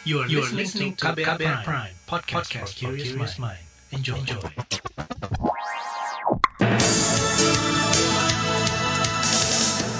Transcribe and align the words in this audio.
You 0.00 0.24
are, 0.24 0.28
you 0.32 0.40
are 0.40 0.48
listening 0.56 0.96
to 0.96 1.12
KBR, 1.12 1.36
KBR 1.36 1.60
Prime, 1.60 1.60
Prime 1.60 1.92
podcast, 2.08 2.48
podcast 2.48 2.72
for 2.72 2.96
curious 2.96 3.36
mind. 3.36 3.60
Enjoy. 3.92 4.16
Enjoy. 4.16 4.40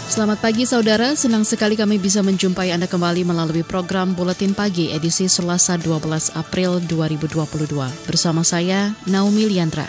Selamat 0.09 0.41
pagi 0.41 0.65
saudara, 0.65 1.13
senang 1.13 1.45
sekali 1.45 1.77
kami 1.77 2.01
bisa 2.01 2.25
menjumpai 2.25 2.73
Anda 2.73 2.89
kembali 2.89 3.29
melalui 3.29 3.61
program 3.61 4.17
Buletin 4.17 4.57
Pagi 4.57 4.89
edisi 4.89 5.29
Selasa 5.29 5.77
12 5.77 6.33
April 6.33 6.81
2022. 6.89 7.69
Bersama 8.09 8.41
saya, 8.41 8.97
Naomi 9.05 9.53
Liandra. 9.53 9.85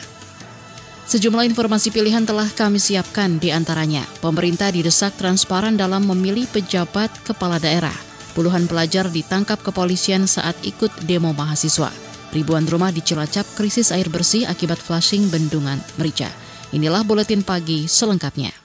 Sejumlah 1.08 1.48
informasi 1.48 1.88
pilihan 1.88 2.28
telah 2.28 2.52
kami 2.52 2.84
siapkan 2.84 3.40
di 3.40 3.48
antaranya. 3.56 4.04
Pemerintah 4.20 4.76
didesak 4.76 5.16
transparan 5.16 5.80
dalam 5.80 6.04
memilih 6.04 6.52
pejabat 6.52 7.08
kepala 7.24 7.64
daerah. 7.64 8.11
Puluhan 8.32 8.68
pelajar 8.70 9.12
ditangkap 9.12 9.60
kepolisian 9.60 10.28
saat 10.28 10.56
ikut 10.64 10.92
demo 11.04 11.36
mahasiswa. 11.36 11.92
Ribuan 12.32 12.64
rumah 12.64 12.96
di 12.96 13.04
Cilacap 13.04 13.44
krisis 13.60 13.92
air 13.92 14.08
bersih 14.08 14.48
akibat 14.48 14.80
flushing 14.80 15.28
bendungan 15.28 15.84
merica. 16.00 16.32
Inilah 16.72 17.04
Buletin 17.04 17.44
Pagi 17.44 17.92
selengkapnya 17.92 18.56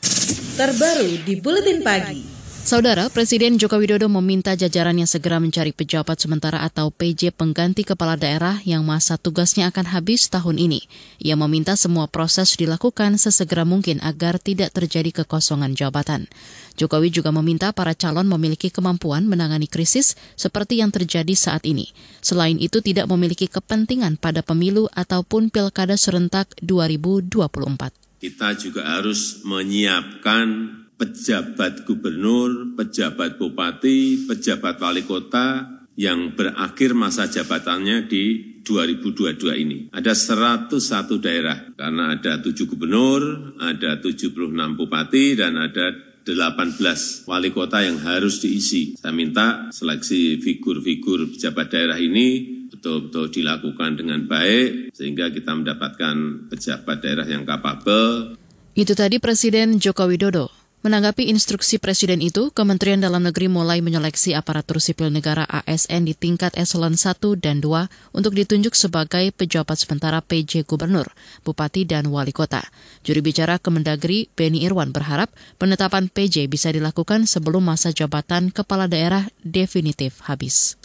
terbaru 0.57 1.21
di 1.21 1.37
Buletin 1.37 1.85
Pagi. 1.85 2.36
Saudara, 2.67 3.07
Presiden 3.07 3.63
Joko 3.63 3.79
Widodo 3.79 4.11
meminta 4.11 4.59
jajarannya 4.59 5.07
segera 5.07 5.39
mencari 5.39 5.71
pejabat 5.71 6.19
sementara 6.19 6.67
atau 6.67 6.91
PJ 6.91 7.31
pengganti 7.31 7.87
kepala 7.87 8.19
daerah 8.19 8.59
yang 8.67 8.83
masa 8.83 9.15
tugasnya 9.15 9.71
akan 9.71 9.95
habis 9.95 10.27
tahun 10.27 10.59
ini. 10.59 10.83
Ia 11.23 11.39
meminta 11.39 11.79
semua 11.79 12.11
proses 12.11 12.59
dilakukan 12.59 13.23
sesegera 13.23 13.63
mungkin 13.63 14.03
agar 14.03 14.43
tidak 14.43 14.75
terjadi 14.75 15.23
kekosongan 15.23 15.79
jabatan. 15.79 16.27
Jokowi 16.75 17.15
juga 17.15 17.31
meminta 17.31 17.71
para 17.71 17.95
calon 17.95 18.27
memiliki 18.27 18.75
kemampuan 18.75 19.31
menangani 19.31 19.71
krisis 19.71 20.19
seperti 20.35 20.83
yang 20.83 20.91
terjadi 20.91 21.39
saat 21.39 21.63
ini. 21.71 21.95
Selain 22.19 22.59
itu 22.59 22.83
tidak 22.83 23.07
memiliki 23.07 23.47
kepentingan 23.47 24.19
pada 24.19 24.43
pemilu 24.43 24.91
ataupun 24.91 25.55
pilkada 25.55 25.95
serentak 25.95 26.51
2024 26.67 27.95
kita 28.17 28.57
juga 28.57 28.97
harus 28.97 29.45
menyiapkan 29.45 30.73
pejabat 30.97 31.85
gubernur, 31.85 32.77
pejabat 32.77 33.37
bupati, 33.37 34.25
pejabat 34.25 34.81
wali 34.81 35.05
kota 35.05 35.77
yang 35.97 36.37
berakhir 36.37 36.93
masa 36.93 37.29
jabatannya 37.29 38.09
di 38.09 38.57
2022 38.65 39.63
ini. 39.63 39.79
Ada 39.95 40.13
101 40.13 41.23
daerah, 41.23 41.73
karena 41.77 42.19
ada 42.19 42.43
7 42.43 42.67
gubernur, 42.67 43.55
ada 43.63 44.01
76 44.03 44.75
bupati, 44.77 45.39
dan 45.39 45.55
ada 45.57 45.95
18 46.27 47.31
wali 47.31 47.55
kota 47.55 47.87
yang 47.87 48.03
harus 48.03 48.43
diisi. 48.43 48.99
Saya 48.99 49.15
minta 49.15 49.71
seleksi 49.71 50.43
figur-figur 50.43 51.31
pejabat 51.31 51.71
daerah 51.71 52.01
ini 52.03 52.59
betul-betul 52.67 53.31
dilakukan 53.31 53.95
dengan 53.95 54.27
baik 54.27 54.91
sehingga 54.91 55.31
kita 55.31 55.55
mendapatkan 55.55 56.51
pejabat 56.51 56.99
daerah 56.99 57.27
yang 57.31 57.47
kapabel. 57.47 58.35
Itu 58.75 58.99
tadi 58.99 59.23
Presiden 59.23 59.79
Joko 59.79 60.11
Widodo. 60.11 60.56
Menanggapi 60.87 61.27
instruksi 61.35 61.83
Presiden 61.83 62.23
itu, 62.23 62.55
Kementerian 62.55 63.03
Dalam 63.03 63.27
Negeri 63.27 63.51
mulai 63.51 63.83
menyeleksi 63.83 64.39
aparatur 64.39 64.79
sipil 64.79 65.11
negara 65.11 65.43
ASN 65.43 66.07
di 66.07 66.15
tingkat 66.15 66.55
eselon 66.55 66.95
1 66.95 67.19
dan 67.43 67.59
2 67.59 68.15
untuk 68.15 68.39
ditunjuk 68.39 68.71
sebagai 68.71 69.35
pejabat 69.35 69.83
sementara 69.83 70.23
PJ 70.23 70.63
Gubernur, 70.63 71.11
Bupati, 71.43 71.83
dan 71.91 72.07
Wali 72.07 72.31
Kota. 72.31 72.63
Juri 73.03 73.19
bicara 73.19 73.59
Kemendagri, 73.59 74.31
Beni 74.39 74.63
Irwan 74.63 74.95
berharap 74.95 75.35
penetapan 75.59 76.07
PJ 76.07 76.47
bisa 76.47 76.71
dilakukan 76.71 77.27
sebelum 77.27 77.67
masa 77.67 77.91
jabatan 77.91 78.55
kepala 78.55 78.87
daerah 78.87 79.27
definitif 79.43 80.23
habis 80.31 80.79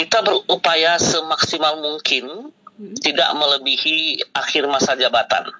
kita 0.00 0.24
berupaya 0.24 0.96
semaksimal 0.96 1.76
mungkin 1.76 2.56
hmm. 2.56 2.96
tidak 3.04 3.36
melebihi 3.36 4.24
akhir 4.32 4.64
masa 4.64 4.96
jabatan. 4.96 5.52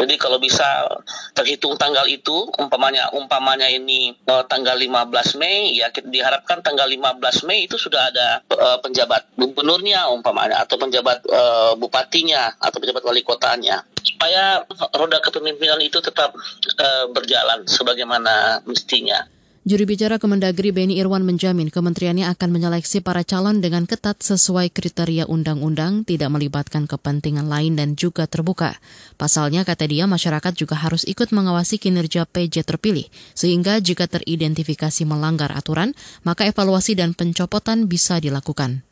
Jadi 0.00 0.16
kalau 0.16 0.40
bisa 0.40 0.88
terhitung 1.36 1.76
tanggal 1.76 2.08
itu, 2.08 2.48
umpamanya 2.56 3.12
umpamanya 3.12 3.68
ini 3.68 4.16
uh, 4.24 4.48
tanggal 4.48 4.74
15 4.80 5.36
Mei, 5.36 5.76
ya 5.76 5.92
diharapkan 5.92 6.64
tanggal 6.64 6.88
15 6.88 7.44
Mei 7.44 7.68
itu 7.68 7.76
sudah 7.76 8.08
ada 8.08 8.40
uh, 8.48 8.78
penjabat 8.80 9.36
gubernurnya 9.36 10.08
umpamanya 10.08 10.64
atau 10.64 10.80
penjabat 10.80 11.20
uh, 11.28 11.72
bupatinya 11.76 12.56
atau 12.56 12.80
penjabat 12.80 13.04
wali 13.04 13.20
kotanya 13.20 13.84
supaya 14.00 14.64
roda 14.96 15.20
kepemimpinan 15.20 15.80
itu 15.84 16.00
tetap 16.00 16.32
uh, 16.80 17.04
berjalan 17.12 17.68
sebagaimana 17.68 18.64
mestinya. 18.64 19.20
Juri 19.60 19.84
bicara 19.84 20.16
Kemendagri 20.16 20.72
Beni 20.72 20.96
Irwan 20.96 21.20
menjamin 21.20 21.68
kementeriannya 21.68 22.32
akan 22.32 22.48
menyeleksi 22.48 23.04
para 23.04 23.20
calon 23.28 23.60
dengan 23.60 23.84
ketat 23.84 24.16
sesuai 24.24 24.72
kriteria 24.72 25.28
undang-undang, 25.28 26.00
tidak 26.08 26.32
melibatkan 26.32 26.88
kepentingan 26.88 27.44
lain 27.44 27.76
dan 27.76 27.92
juga 27.92 28.24
terbuka. 28.24 28.80
Pasalnya, 29.20 29.68
kata 29.68 29.84
dia, 29.84 30.08
masyarakat 30.08 30.56
juga 30.56 30.80
harus 30.80 31.04
ikut 31.04 31.28
mengawasi 31.28 31.76
kinerja 31.76 32.24
PJ 32.24 32.64
terpilih, 32.64 33.12
sehingga 33.36 33.84
jika 33.84 34.08
teridentifikasi 34.08 35.04
melanggar 35.04 35.52
aturan, 35.52 35.92
maka 36.24 36.48
evaluasi 36.48 36.96
dan 36.96 37.12
pencopotan 37.12 37.84
bisa 37.84 38.16
dilakukan. 38.16 38.89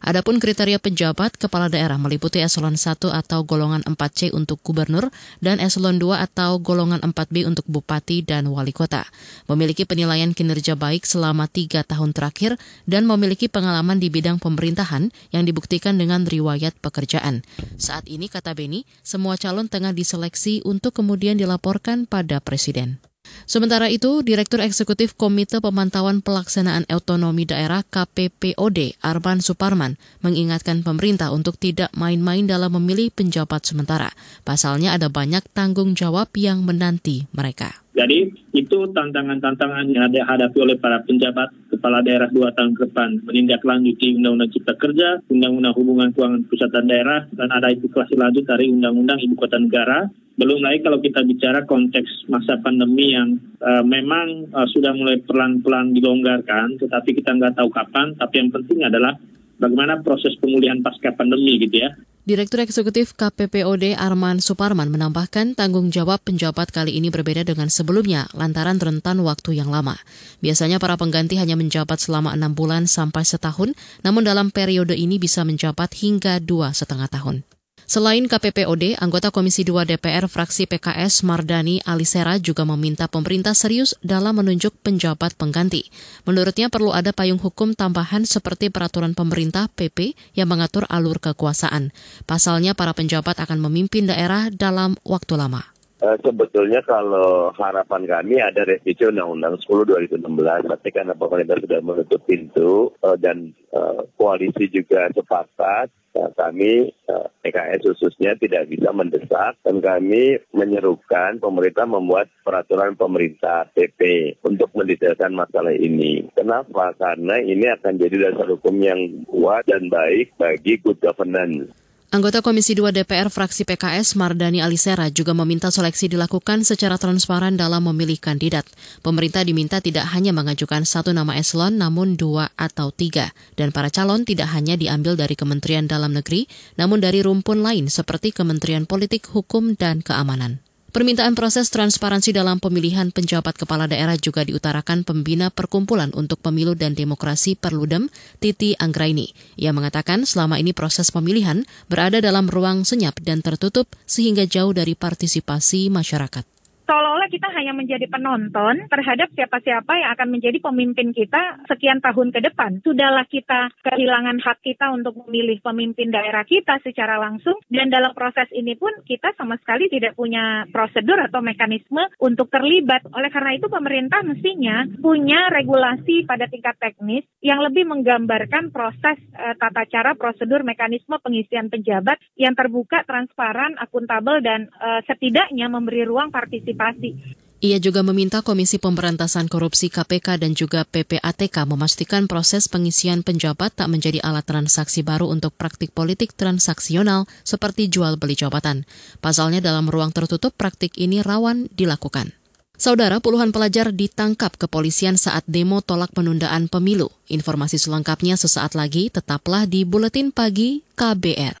Adapun 0.00 0.40
kriteria 0.40 0.80
penjabat 0.80 1.36
kepala 1.36 1.68
daerah 1.68 2.00
meliputi 2.00 2.40
eselon 2.40 2.80
1 2.80 3.12
atau 3.12 3.44
golongan 3.44 3.84
4C 3.84 4.32
untuk 4.32 4.64
gubernur 4.64 5.12
dan 5.44 5.60
eselon 5.60 6.00
2 6.00 6.24
atau 6.24 6.56
golongan 6.56 7.04
4B 7.04 7.44
untuk 7.44 7.68
bupati 7.68 8.24
dan 8.24 8.48
wali 8.48 8.72
kota. 8.72 9.04
Memiliki 9.44 9.84
penilaian 9.84 10.32
kinerja 10.32 10.72
baik 10.72 11.04
selama 11.04 11.52
tiga 11.52 11.84
tahun 11.84 12.16
terakhir 12.16 12.56
dan 12.88 13.04
memiliki 13.04 13.52
pengalaman 13.52 14.00
di 14.00 14.08
bidang 14.08 14.40
pemerintahan 14.40 15.12
yang 15.36 15.44
dibuktikan 15.44 16.00
dengan 16.00 16.24
riwayat 16.24 16.80
pekerjaan. 16.80 17.44
Saat 17.76 18.08
ini, 18.08 18.32
kata 18.32 18.56
Beni, 18.56 18.88
semua 19.04 19.36
calon 19.36 19.68
tengah 19.68 19.92
diseleksi 19.92 20.64
untuk 20.64 20.96
kemudian 20.96 21.36
dilaporkan 21.36 22.08
pada 22.08 22.40
Presiden. 22.40 23.09
Sementara 23.50 23.90
itu, 23.90 24.22
Direktur 24.22 24.62
Eksekutif 24.62 25.18
Komite 25.18 25.58
Pemantauan 25.58 26.22
Pelaksanaan 26.22 26.86
Otonomi 26.86 27.42
Daerah 27.42 27.82
KPPOD 27.82 29.02
Arman 29.02 29.42
Suparman 29.42 29.98
mengingatkan 30.22 30.86
pemerintah 30.86 31.34
untuk 31.34 31.58
tidak 31.58 31.90
main-main 31.98 32.46
dalam 32.46 32.78
memilih 32.78 33.10
penjabat 33.10 33.66
sementara. 33.66 34.14
Pasalnya 34.46 34.94
ada 34.94 35.10
banyak 35.10 35.42
tanggung 35.50 35.98
jawab 35.98 36.30
yang 36.38 36.62
menanti 36.62 37.26
mereka. 37.34 37.74
Jadi 38.00 38.32
itu 38.56 38.78
tantangan-tantangan 38.96 39.84
yang 39.92 40.08
ada 40.08 40.24
hadapi 40.24 40.56
oleh 40.64 40.80
para 40.80 41.04
penjabat 41.04 41.52
kepala 41.68 42.00
daerah 42.00 42.32
dua 42.32 42.48
tahun 42.56 42.72
ke 42.72 42.88
depan 42.88 43.20
menindaklanjuti 43.28 44.16
Undang-Undang 44.16 44.56
Cipta 44.56 44.72
Kerja, 44.80 45.20
Undang-Undang 45.28 45.76
Hubungan 45.76 46.08
Keuangan 46.16 46.48
Pusat 46.48 46.70
dan 46.80 46.84
Daerah, 46.88 47.20
dan 47.36 47.52
ada 47.52 47.68
evaluasi 47.68 48.16
lanjut 48.16 48.48
dari 48.48 48.72
Undang-Undang 48.72 49.20
Ibu 49.20 49.34
Kota 49.36 49.60
Negara 49.60 50.08
belum 50.40 50.64
lagi 50.64 50.80
kalau 50.80 51.04
kita 51.04 51.20
bicara 51.28 51.68
konteks 51.68 52.24
masa 52.32 52.56
pandemi 52.64 53.12
yang 53.12 53.36
uh, 53.60 53.84
memang 53.84 54.48
uh, 54.56 54.64
sudah 54.72 54.96
mulai 54.96 55.20
pelan-pelan 55.28 55.92
dilonggarkan, 55.92 56.80
tetapi 56.80 57.12
kita 57.12 57.36
nggak 57.36 57.60
tahu 57.60 57.68
kapan. 57.68 58.16
Tapi 58.16 58.34
yang 58.40 58.48
penting 58.48 58.80
adalah 58.80 59.20
bagaimana 59.60 60.00
proses 60.00 60.34
pemulihan 60.40 60.80
pasca 60.80 61.12
pandemi 61.12 61.60
gitu 61.60 61.76
ya. 61.84 61.92
Direktur 62.20 62.60
Eksekutif 62.62 63.16
KPPOD 63.16 63.96
Arman 63.96 64.44
Suparman 64.44 64.92
menambahkan 64.92 65.56
tanggung 65.56 65.88
jawab 65.88 66.20
penjabat 66.20 66.68
kali 66.68 67.00
ini 67.00 67.08
berbeda 67.08 67.48
dengan 67.48 67.72
sebelumnya 67.72 68.28
lantaran 68.36 68.76
rentan 68.76 69.24
waktu 69.24 69.56
yang 69.56 69.72
lama. 69.72 69.96
Biasanya 70.44 70.76
para 70.76 71.00
pengganti 71.00 71.40
hanya 71.40 71.56
menjabat 71.56 71.96
selama 71.96 72.36
enam 72.36 72.52
bulan 72.52 72.84
sampai 72.84 73.24
setahun, 73.24 73.72
namun 74.04 74.22
dalam 74.22 74.52
periode 74.52 74.94
ini 74.94 75.16
bisa 75.16 75.48
menjabat 75.48 75.96
hingga 75.96 76.38
dua 76.44 76.76
setengah 76.76 77.08
tahun. 77.08 77.42
Selain 77.90 78.22
KPPOD, 78.22 79.02
anggota 79.02 79.34
Komisi 79.34 79.66
2 79.66 79.82
DPR 79.82 80.30
fraksi 80.30 80.70
PKS 80.70 81.26
Mardani 81.26 81.82
Alisera 81.82 82.38
juga 82.38 82.62
meminta 82.62 83.10
pemerintah 83.10 83.50
serius 83.50 83.98
dalam 83.98 84.38
menunjuk 84.38 84.78
penjabat 84.86 85.34
pengganti. 85.34 85.90
Menurutnya 86.22 86.70
perlu 86.70 86.94
ada 86.94 87.10
payung 87.10 87.42
hukum 87.42 87.74
tambahan 87.74 88.22
seperti 88.22 88.70
peraturan 88.70 89.18
pemerintah 89.18 89.66
PP 89.74 90.14
yang 90.38 90.46
mengatur 90.46 90.86
alur 90.86 91.18
kekuasaan. 91.18 91.90
Pasalnya 92.30 92.78
para 92.78 92.94
penjabat 92.94 93.42
akan 93.42 93.58
memimpin 93.58 94.06
daerah 94.06 94.54
dalam 94.54 94.94
waktu 95.02 95.34
lama. 95.34 95.79
Uh, 96.00 96.16
sebetulnya 96.24 96.80
kalau 96.80 97.52
harapan 97.60 98.08
kami 98.08 98.40
ada 98.40 98.64
revisi 98.64 99.04
Undang-Undang 99.04 99.60
10 99.60 100.16
2016, 100.16 100.72
tapi 100.72 100.88
karena 100.96 101.12
pemerintah 101.12 101.60
sudah 101.60 101.80
menutup 101.84 102.20
pintu 102.24 102.88
uh, 103.04 103.20
dan 103.20 103.52
uh, 103.76 104.08
koalisi 104.16 104.72
juga 104.72 105.12
sepakat, 105.12 105.92
uh, 106.16 106.30
kami 106.40 106.88
uh, 107.04 107.28
PKS 107.44 107.84
khususnya 107.84 108.32
tidak 108.40 108.72
bisa 108.72 108.90
mendesak 108.96 109.60
dan 109.60 109.76
kami 109.84 110.40
menyerukan 110.56 111.36
pemerintah 111.36 111.84
membuat 111.84 112.32
peraturan 112.48 112.96
pemerintah 112.96 113.68
PP 113.76 114.34
untuk 114.40 114.72
mendetailkan 114.72 115.36
masalah 115.36 115.76
ini. 115.76 116.26
Kenapa? 116.32 116.96
Karena 116.96 117.44
ini 117.44 117.68
akan 117.76 118.00
jadi 118.00 118.32
dasar 118.32 118.48
hukum 118.48 118.76
yang 118.80 119.28
kuat 119.28 119.68
dan 119.68 119.92
baik 119.92 120.32
bagi 120.40 120.80
good 120.80 120.96
governance. 120.96 121.79
Anggota 122.10 122.42
Komisi 122.42 122.74
2 122.74 122.90
DPR 122.90 123.30
fraksi 123.30 123.62
PKS 123.62 124.18
Mardani 124.18 124.58
Alisera 124.58 125.06
juga 125.14 125.30
meminta 125.30 125.70
seleksi 125.70 126.10
dilakukan 126.10 126.66
secara 126.66 126.98
transparan 126.98 127.54
dalam 127.54 127.86
memilih 127.86 128.18
kandidat. 128.18 128.66
Pemerintah 128.98 129.46
diminta 129.46 129.78
tidak 129.78 130.10
hanya 130.10 130.34
mengajukan 130.34 130.82
satu 130.82 131.14
nama 131.14 131.38
eselon 131.38 131.78
namun 131.78 132.18
dua 132.18 132.50
atau 132.58 132.90
tiga. 132.90 133.30
Dan 133.54 133.70
para 133.70 133.94
calon 133.94 134.26
tidak 134.26 134.50
hanya 134.50 134.74
diambil 134.74 135.14
dari 135.14 135.38
Kementerian 135.38 135.86
Dalam 135.86 136.10
Negeri 136.10 136.50
namun 136.74 136.98
dari 136.98 137.22
rumpun 137.22 137.62
lain 137.62 137.86
seperti 137.86 138.34
Kementerian 138.34 138.90
Politik, 138.90 139.30
Hukum, 139.30 139.78
dan 139.78 140.02
Keamanan. 140.02 140.69
Permintaan 140.90 141.38
proses 141.38 141.70
transparansi 141.70 142.34
dalam 142.34 142.58
pemilihan 142.58 143.14
penjabat 143.14 143.54
kepala 143.54 143.86
daerah 143.86 144.18
juga 144.18 144.42
diutarakan 144.42 145.06
pembina 145.06 145.46
Perkumpulan 145.46 146.10
untuk 146.18 146.42
Pemilu 146.42 146.74
dan 146.74 146.98
Demokrasi 146.98 147.54
Perludem, 147.54 148.10
Titi 148.42 148.74
Anggraini. 148.74 149.30
Ia 149.54 149.70
mengatakan 149.70 150.26
selama 150.26 150.58
ini 150.58 150.74
proses 150.74 151.14
pemilihan 151.14 151.62
berada 151.86 152.18
dalam 152.18 152.50
ruang 152.50 152.82
senyap 152.82 153.22
dan 153.22 153.38
tertutup 153.38 153.86
sehingga 154.02 154.50
jauh 154.50 154.74
dari 154.74 154.98
partisipasi 154.98 155.94
masyarakat 155.94 156.59
seolah-olah 156.90 157.30
kita 157.30 157.46
hanya 157.54 157.70
menjadi 157.70 158.10
penonton 158.10 158.90
terhadap 158.90 159.30
siapa-siapa 159.38 159.94
yang 159.94 160.10
akan 160.18 160.28
menjadi 160.34 160.58
pemimpin 160.58 161.14
kita 161.14 161.62
sekian 161.70 162.02
tahun 162.02 162.34
ke 162.34 162.42
depan. 162.50 162.82
Sudahlah 162.82 163.30
kita 163.30 163.70
kehilangan 163.86 164.42
hak 164.42 164.58
kita 164.66 164.90
untuk 164.90 165.14
memilih 165.22 165.62
pemimpin 165.62 166.10
daerah 166.10 166.42
kita 166.42 166.82
secara 166.82 167.22
langsung 167.22 167.54
dan 167.70 167.94
dalam 167.94 168.10
proses 168.10 168.50
ini 168.50 168.74
pun 168.74 168.90
kita 169.06 169.30
sama 169.38 169.54
sekali 169.62 169.86
tidak 169.86 170.18
punya 170.18 170.66
prosedur 170.74 171.22
atau 171.22 171.38
mekanisme 171.38 172.02
untuk 172.18 172.50
terlibat. 172.50 173.06
Oleh 173.14 173.30
karena 173.30 173.54
itu 173.54 173.70
pemerintah 173.70 174.26
mestinya 174.26 174.82
punya 174.98 175.46
regulasi 175.46 176.26
pada 176.26 176.50
tingkat 176.50 176.74
teknis 176.82 177.22
yang 177.38 177.62
lebih 177.62 177.86
menggambarkan 177.86 178.74
proses 178.74 179.14
e, 179.30 179.54
tata 179.62 179.86
cara, 179.86 180.18
prosedur, 180.18 180.66
mekanisme 180.66 181.22
pengisian 181.22 181.70
penjabat 181.70 182.18
yang 182.34 182.58
terbuka, 182.58 183.06
transparan, 183.06 183.78
akuntabel 183.78 184.42
dan 184.42 184.66
e, 184.74 185.06
setidaknya 185.06 185.70
memberi 185.70 186.02
ruang 186.02 186.34
partisipasi 186.34 186.79
partisipasi. 186.80 187.36
Ia 187.60 187.76
juga 187.76 188.00
meminta 188.00 188.40
Komisi 188.40 188.80
Pemberantasan 188.80 189.44
Korupsi 189.44 189.92
KPK 189.92 190.40
dan 190.40 190.56
juga 190.56 190.88
PPATK 190.88 191.68
memastikan 191.68 192.24
proses 192.24 192.72
pengisian 192.72 193.20
penjabat 193.20 193.76
tak 193.76 193.92
menjadi 193.92 194.16
alat 194.24 194.48
transaksi 194.48 195.04
baru 195.04 195.28
untuk 195.28 195.52
praktik 195.60 195.92
politik 195.92 196.32
transaksional 196.32 197.28
seperti 197.44 197.92
jual 197.92 198.16
beli 198.16 198.32
jabatan. 198.32 198.88
Pasalnya 199.20 199.60
dalam 199.60 199.92
ruang 199.92 200.08
tertutup 200.08 200.56
praktik 200.56 200.96
ini 200.96 201.20
rawan 201.20 201.68
dilakukan. 201.76 202.32
Saudara, 202.80 203.20
puluhan 203.20 203.52
pelajar 203.52 203.92
ditangkap 203.92 204.56
kepolisian 204.56 205.20
saat 205.20 205.44
demo 205.44 205.84
tolak 205.84 206.16
penundaan 206.16 206.72
pemilu. 206.72 207.12
Informasi 207.28 207.76
selengkapnya 207.76 208.40
sesaat 208.40 208.72
lagi, 208.72 209.12
tetaplah 209.12 209.68
di 209.68 209.84
Buletin 209.84 210.32
Pagi 210.32 210.80
KBR. 210.96 211.60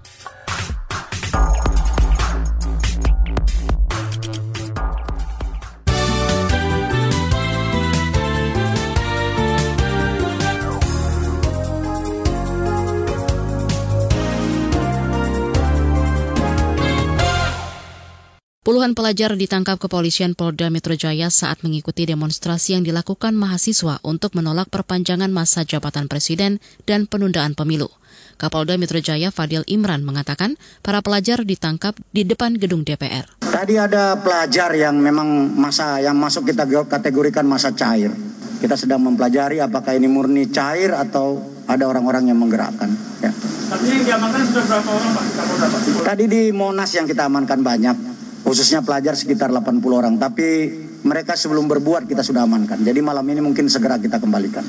Puluhan 18.81 18.97
pelajar 18.97 19.37
ditangkap 19.37 19.77
kepolisian 19.77 20.33
Polda 20.33 20.73
Metro 20.73 20.97
Jaya 20.97 21.29
saat 21.29 21.61
mengikuti 21.61 22.09
demonstrasi 22.09 22.73
yang 22.73 22.81
dilakukan 22.81 23.37
mahasiswa 23.37 24.01
untuk 24.01 24.33
menolak 24.33 24.73
perpanjangan 24.73 25.29
masa 25.29 25.61
jabatan 25.61 26.09
presiden 26.09 26.57
dan 26.89 27.05
penundaan 27.05 27.53
pemilu. 27.53 27.93
Kapolda 28.41 28.81
Metro 28.81 28.97
Jaya 28.97 29.29
Fadil 29.29 29.61
Imran 29.69 30.01
mengatakan 30.01 30.57
para 30.81 31.05
pelajar 31.05 31.45
ditangkap 31.45 31.93
di 32.09 32.25
depan 32.25 32.57
gedung 32.57 32.81
DPR. 32.81 33.29
Tadi 33.45 33.77
ada 33.77 34.17
pelajar 34.17 34.73
yang 34.73 34.97
memang 34.97 35.53
masa 35.53 36.01
yang 36.01 36.17
masuk 36.17 36.49
kita 36.49 36.65
kategorikan 36.89 37.45
masa 37.45 37.77
cair. 37.77 38.09
Kita 38.65 38.73
sedang 38.73 39.05
mempelajari 39.05 39.61
apakah 39.61 39.93
ini 39.93 40.09
murni 40.09 40.49
cair 40.49 40.97
atau 40.97 41.37
ada 41.69 41.85
orang-orang 41.85 42.33
yang 42.33 42.41
menggerakkan. 42.41 42.89
Ya. 43.21 43.29
Tapi 43.69 43.85
yang 43.93 44.03
diamankan 44.09 44.41
sudah 44.41 44.65
berapa 44.65 44.89
orang 44.89 45.11
Pak? 45.13 45.25
Tadi 46.01 46.23
di 46.25 46.41
Monas 46.49 46.89
yang 46.97 47.05
kita 47.05 47.29
amankan 47.29 47.61
banyak 47.61 48.10
khususnya 48.41 48.81
pelajar 48.85 49.13
sekitar 49.17 49.49
80 49.49 49.81
orang. 49.91 50.15
Tapi 50.17 50.73
mereka 51.01 51.33
sebelum 51.33 51.65
berbuat 51.65 52.05
kita 52.05 52.21
sudah 52.21 52.45
amankan. 52.45 52.81
Jadi 52.81 52.99
malam 53.01 53.25
ini 53.29 53.41
mungkin 53.41 53.69
segera 53.69 53.97
kita 53.97 54.21
kembalikan. 54.21 54.63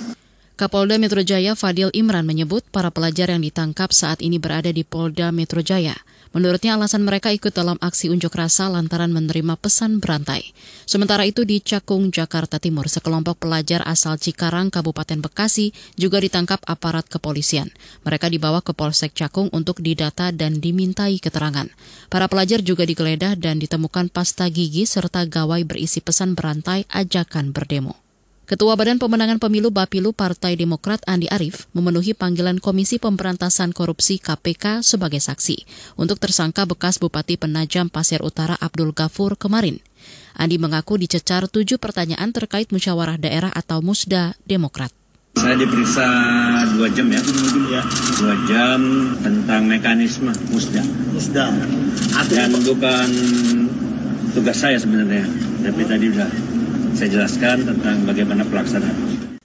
Kapolda 0.52 1.00
Metro 1.00 1.24
Jaya 1.24 1.56
Fadil 1.56 1.90
Imran 1.96 2.28
menyebut 2.28 2.62
para 2.68 2.92
pelajar 2.92 3.32
yang 3.32 3.42
ditangkap 3.42 3.90
saat 3.90 4.22
ini 4.22 4.36
berada 4.36 4.70
di 4.70 4.84
Polda 4.84 5.32
Metro 5.34 5.64
Jaya. 5.64 5.96
Menurutnya 6.32 6.80
alasan 6.80 7.04
mereka 7.04 7.28
ikut 7.28 7.52
dalam 7.52 7.76
aksi 7.76 8.08
unjuk 8.08 8.32
rasa 8.32 8.72
lantaran 8.72 9.12
menerima 9.12 9.56
pesan 9.60 10.00
berantai. 10.00 10.56
Sementara 10.88 11.28
itu 11.28 11.44
di 11.44 11.60
Cakung, 11.60 12.08
Jakarta 12.08 12.56
Timur, 12.56 12.88
sekelompok 12.88 13.44
pelajar 13.46 13.84
asal 13.84 14.16
Cikarang, 14.16 14.72
Kabupaten 14.72 15.20
Bekasi 15.20 15.76
juga 15.94 16.18
ditangkap 16.18 16.64
aparat 16.64 17.06
kepolisian. 17.06 17.70
Mereka 18.02 18.32
dibawa 18.32 18.64
ke 18.64 18.72
Polsek 18.72 19.12
Cakung 19.14 19.52
untuk 19.52 19.78
didata 19.78 20.32
dan 20.32 20.58
dimintai 20.58 21.20
keterangan. 21.20 21.68
Para 22.10 22.26
pelajar 22.26 22.64
juga 22.64 22.82
digeledah 22.82 23.38
dan 23.38 23.60
ditemukan 23.62 24.10
pasta 24.10 24.50
gigi 24.50 24.88
serta 24.88 25.28
gawai 25.28 25.62
berisi 25.62 26.02
pesan 26.02 26.34
berantai 26.34 26.88
ajakan 26.90 27.54
berdemo. 27.54 28.01
Ketua 28.52 28.76
Badan 28.76 29.00
Pemenangan 29.00 29.40
Pemilu 29.40 29.72
Bapilu 29.72 30.12
Partai 30.12 30.60
Demokrat 30.60 31.00
Andi 31.08 31.24
Arief 31.24 31.72
memenuhi 31.72 32.12
panggilan 32.12 32.60
Komisi 32.60 33.00
Pemberantasan 33.00 33.72
Korupsi 33.72 34.20
KPK 34.20 34.84
sebagai 34.84 35.24
saksi 35.24 35.64
untuk 35.96 36.20
tersangka 36.20 36.68
bekas 36.68 37.00
Bupati 37.00 37.40
Penajam 37.40 37.88
Pasir 37.88 38.20
Utara 38.20 38.52
Abdul 38.60 38.92
Ghafur 38.92 39.40
kemarin. 39.40 39.80
Andi 40.36 40.60
mengaku 40.60 41.00
dicecar 41.00 41.48
tujuh 41.48 41.80
pertanyaan 41.80 42.28
terkait 42.28 42.68
musyawarah 42.68 43.16
daerah 43.16 43.48
atau 43.56 43.80
musda 43.80 44.36
Demokrat. 44.44 44.92
Saya 45.40 45.56
diperiksa 45.56 46.04
dua 46.76 46.92
jam 46.92 47.08
ya, 47.08 47.24
dua 48.20 48.36
jam 48.44 48.80
tentang 49.24 49.64
mekanisme 49.64 50.28
musda. 50.52 50.84
Musda. 51.08 51.48
Dan 52.28 52.52
bukan 52.68 53.08
tugas 54.36 54.60
saya 54.60 54.76
sebenarnya, 54.76 55.24
tapi 55.64 55.88
tadi 55.88 56.12
udah 56.12 56.51
saya 57.02 57.18
jelaskan 57.18 57.66
tentang 57.66 58.06
bagaimana 58.06 58.46
pelaksanaan. 58.46 58.94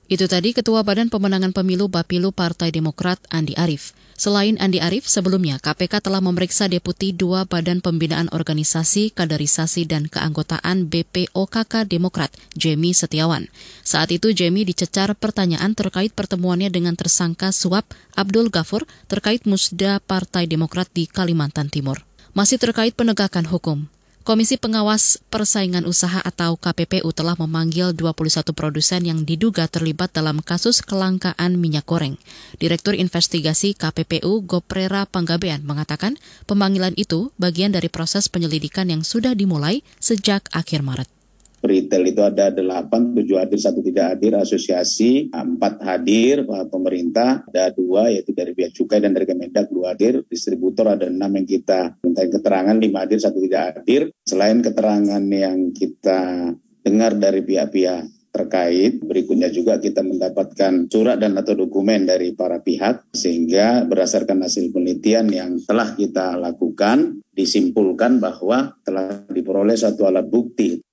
Itu 0.06 0.30
tadi 0.30 0.54
Ketua 0.54 0.86
Badan 0.86 1.10
Pemenangan 1.10 1.58
Pemilu 1.58 1.90
Bapilu 1.90 2.30
Partai 2.30 2.70
Demokrat 2.70 3.18
Andi 3.34 3.58
Arief. 3.58 3.98
Selain 4.14 4.62
Andi 4.62 4.78
Arief, 4.78 5.10
sebelumnya 5.10 5.58
KPK 5.58 6.06
telah 6.06 6.22
memeriksa 6.22 6.70
Deputi 6.70 7.18
dua 7.18 7.50
Badan 7.50 7.82
Pembinaan 7.82 8.30
Organisasi, 8.30 9.10
Kaderisasi, 9.10 9.90
dan 9.90 10.06
Keanggotaan 10.06 10.86
BPOKK 10.86 11.90
Demokrat, 11.90 12.30
Jamie 12.54 12.94
Setiawan. 12.94 13.50
Saat 13.82 14.14
itu 14.14 14.38
Jamie 14.38 14.62
dicecar 14.62 15.18
pertanyaan 15.18 15.74
terkait 15.74 16.14
pertemuannya 16.14 16.70
dengan 16.70 16.94
tersangka 16.94 17.50
suap 17.50 17.90
Abdul 18.14 18.54
Ghafur 18.54 18.86
terkait 19.10 19.50
musda 19.50 19.98
Partai 20.06 20.46
Demokrat 20.46 20.94
di 20.94 21.10
Kalimantan 21.10 21.74
Timur. 21.74 22.06
Masih 22.38 22.62
terkait 22.62 22.94
penegakan 22.94 23.50
hukum, 23.50 23.90
Komisi 24.28 24.60
Pengawas 24.60 25.24
Persaingan 25.32 25.88
Usaha 25.88 26.20
atau 26.20 26.60
KPPU 26.60 27.16
telah 27.16 27.40
memanggil 27.40 27.96
21 27.96 28.52
produsen 28.52 29.08
yang 29.08 29.24
diduga 29.24 29.72
terlibat 29.72 30.12
dalam 30.12 30.44
kasus 30.44 30.84
kelangkaan 30.84 31.56
minyak 31.56 31.88
goreng. 31.88 32.20
Direktur 32.60 32.92
Investigasi 32.92 33.72
KPPU 33.72 34.44
Goprera 34.44 35.08
Panggabean 35.08 35.64
mengatakan 35.64 36.20
pemanggilan 36.44 36.92
itu 37.00 37.32
bagian 37.40 37.72
dari 37.72 37.88
proses 37.88 38.28
penyelidikan 38.28 38.92
yang 38.92 39.08
sudah 39.08 39.32
dimulai 39.32 39.80
sejak 40.04 40.52
akhir 40.52 40.84
Maret 40.84 41.17
retail 41.64 42.04
itu 42.06 42.22
ada 42.22 42.54
delapan, 42.54 43.14
tujuh 43.18 43.38
hadir, 43.42 43.60
satu 43.60 43.82
tidak 43.82 44.18
hadir, 44.18 44.38
asosiasi, 44.38 45.34
empat 45.34 45.82
hadir, 45.82 46.46
pemerintah, 46.70 47.46
ada 47.50 47.74
dua, 47.74 48.14
yaitu 48.14 48.34
dari 48.34 48.54
Bea 48.54 48.70
Cukai 48.70 49.02
dan 49.02 49.14
dari 49.18 49.26
Kemendak, 49.26 49.74
dua 49.74 49.98
hadir, 49.98 50.22
distributor 50.30 50.94
ada 50.94 51.10
enam 51.10 51.34
yang 51.34 51.48
kita 51.48 51.98
minta 52.06 52.22
keterangan, 52.26 52.78
lima 52.78 53.06
hadir, 53.06 53.18
satu 53.18 53.42
tidak 53.42 53.82
hadir. 53.82 54.14
Selain 54.22 54.62
keterangan 54.62 55.24
yang 55.26 55.74
kita 55.74 56.54
dengar 56.86 57.18
dari 57.18 57.42
pihak-pihak 57.44 58.18
terkait. 58.38 59.02
Berikutnya 59.02 59.50
juga 59.50 59.82
kita 59.82 60.06
mendapatkan 60.06 60.86
surat 60.94 61.18
dan 61.18 61.34
atau 61.42 61.58
dokumen 61.58 62.06
dari 62.06 62.38
para 62.38 62.62
pihak 62.62 63.10
sehingga 63.10 63.82
berdasarkan 63.90 64.46
hasil 64.46 64.70
penelitian 64.70 65.26
yang 65.34 65.58
telah 65.66 65.98
kita 65.98 66.38
lakukan 66.38 67.26
disimpulkan 67.34 68.22
bahwa 68.22 68.78
telah 68.86 69.26
diperoleh 69.26 69.74
satu 69.74 70.06
alat 70.06 70.30
bukti 70.30 70.87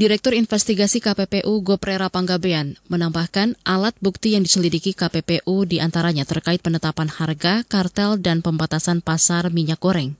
Direktur 0.00 0.32
Investigasi 0.32 1.04
KPPU 1.04 1.60
Goprera 1.60 2.08
Panggabean 2.08 2.80
menambahkan 2.88 3.60
alat 3.68 3.92
bukti 4.00 4.32
yang 4.32 4.48
diselidiki 4.48 4.96
KPPU 4.96 5.68
di 5.68 5.76
antaranya 5.76 6.24
terkait 6.24 6.64
penetapan 6.64 7.12
harga, 7.12 7.68
kartel, 7.68 8.16
dan 8.16 8.40
pembatasan 8.40 9.04
pasar 9.04 9.52
minyak 9.52 9.76
goreng. 9.76 10.16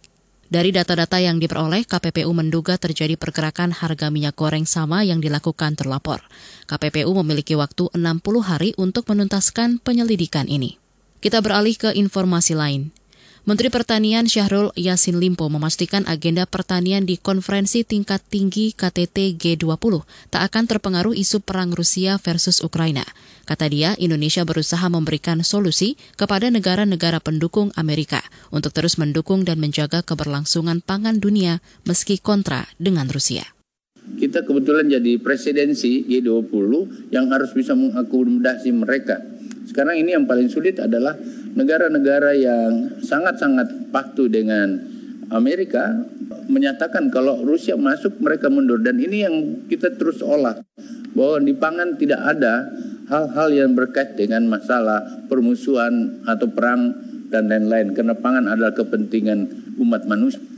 Dari 0.53 0.69
data-data 0.69 1.17
yang 1.25 1.41
diperoleh, 1.41 1.89
KPPU 1.89 2.29
menduga 2.37 2.77
terjadi 2.77 3.17
pergerakan 3.17 3.73
harga 3.73 4.13
minyak 4.13 4.37
goreng 4.37 4.69
sama 4.69 5.01
yang 5.01 5.17
dilakukan 5.17 5.81
terlapor. 5.81 6.21
KPPU 6.69 7.17
memiliki 7.25 7.57
waktu 7.57 7.89
60 7.97 8.21
hari 8.45 8.77
untuk 8.77 9.09
menuntaskan 9.09 9.81
penyelidikan 9.81 10.45
ini. 10.45 10.77
Kita 11.25 11.41
beralih 11.41 11.81
ke 11.81 11.97
informasi 11.97 12.53
lain. 12.53 12.93
Menteri 13.49 13.73
Pertanian 13.73 14.29
Syahrul 14.29 14.69
Yasin 14.77 15.17
Limpo 15.17 15.49
memastikan 15.49 16.05
agenda 16.05 16.45
pertanian 16.45 17.09
di 17.09 17.17
konferensi 17.17 17.89
tingkat 17.89 18.21
tinggi 18.29 18.77
KTT 18.77 19.41
G20 19.41 20.05
tak 20.29 20.43
akan 20.45 20.69
terpengaruh 20.69 21.17
isu 21.17 21.41
perang 21.41 21.73
Rusia 21.73 22.21
versus 22.21 22.61
Ukraina. 22.61 23.01
Kata 23.49 23.65
dia, 23.73 23.97
Indonesia 23.97 24.45
berusaha 24.45 24.85
memberikan 24.93 25.41
solusi 25.41 25.97
kepada 26.21 26.53
negara-negara 26.53 27.17
pendukung 27.25 27.73
Amerika 27.81 28.21
untuk 28.53 28.77
terus 28.77 29.01
mendukung 29.01 29.49
dan 29.49 29.57
menjaga 29.57 30.05
keberlangsungan 30.05 30.85
pangan 30.85 31.17
dunia 31.17 31.65
meski 31.89 32.21
kontra 32.21 32.69
dengan 32.77 33.09
Rusia. 33.09 33.57
Kita 34.21 34.45
kebetulan 34.45 34.93
jadi 34.93 35.17
presidensi 35.17 36.05
G20 36.05 37.09
yang 37.09 37.33
harus 37.33 37.57
bisa 37.57 37.73
mengakomodasi 37.73 38.69
mereka. 38.77 39.17
Sekarang 39.65 39.97
ini 39.97 40.13
yang 40.13 40.29
paling 40.29 40.53
sulit 40.53 40.77
adalah 40.77 41.17
negara-negara 41.55 42.35
yang 42.37 43.01
sangat-sangat 43.03 43.91
patuh 43.91 44.31
dengan 44.31 44.79
Amerika 45.31 45.95
menyatakan 46.51 47.11
kalau 47.15 47.43
Rusia 47.47 47.79
masuk 47.79 48.19
mereka 48.19 48.51
mundur 48.51 48.83
dan 48.83 48.99
ini 48.99 49.23
yang 49.23 49.37
kita 49.71 49.95
terus 49.95 50.19
olah 50.23 50.59
bahwa 51.15 51.39
di 51.43 51.55
pangan 51.55 51.95
tidak 51.95 52.21
ada 52.23 52.67
hal-hal 53.07 53.49
yang 53.51 53.71
berkait 53.75 54.19
dengan 54.19 54.47
masalah 54.47 55.27
permusuhan 55.31 56.23
atau 56.27 56.51
perang 56.51 56.95
dan 57.31 57.47
lain-lain 57.47 57.95
karena 57.95 58.15
pangan 58.19 58.51
adalah 58.51 58.75
kepentingan 58.75 59.75
umat 59.79 60.07
manusia. 60.11 60.50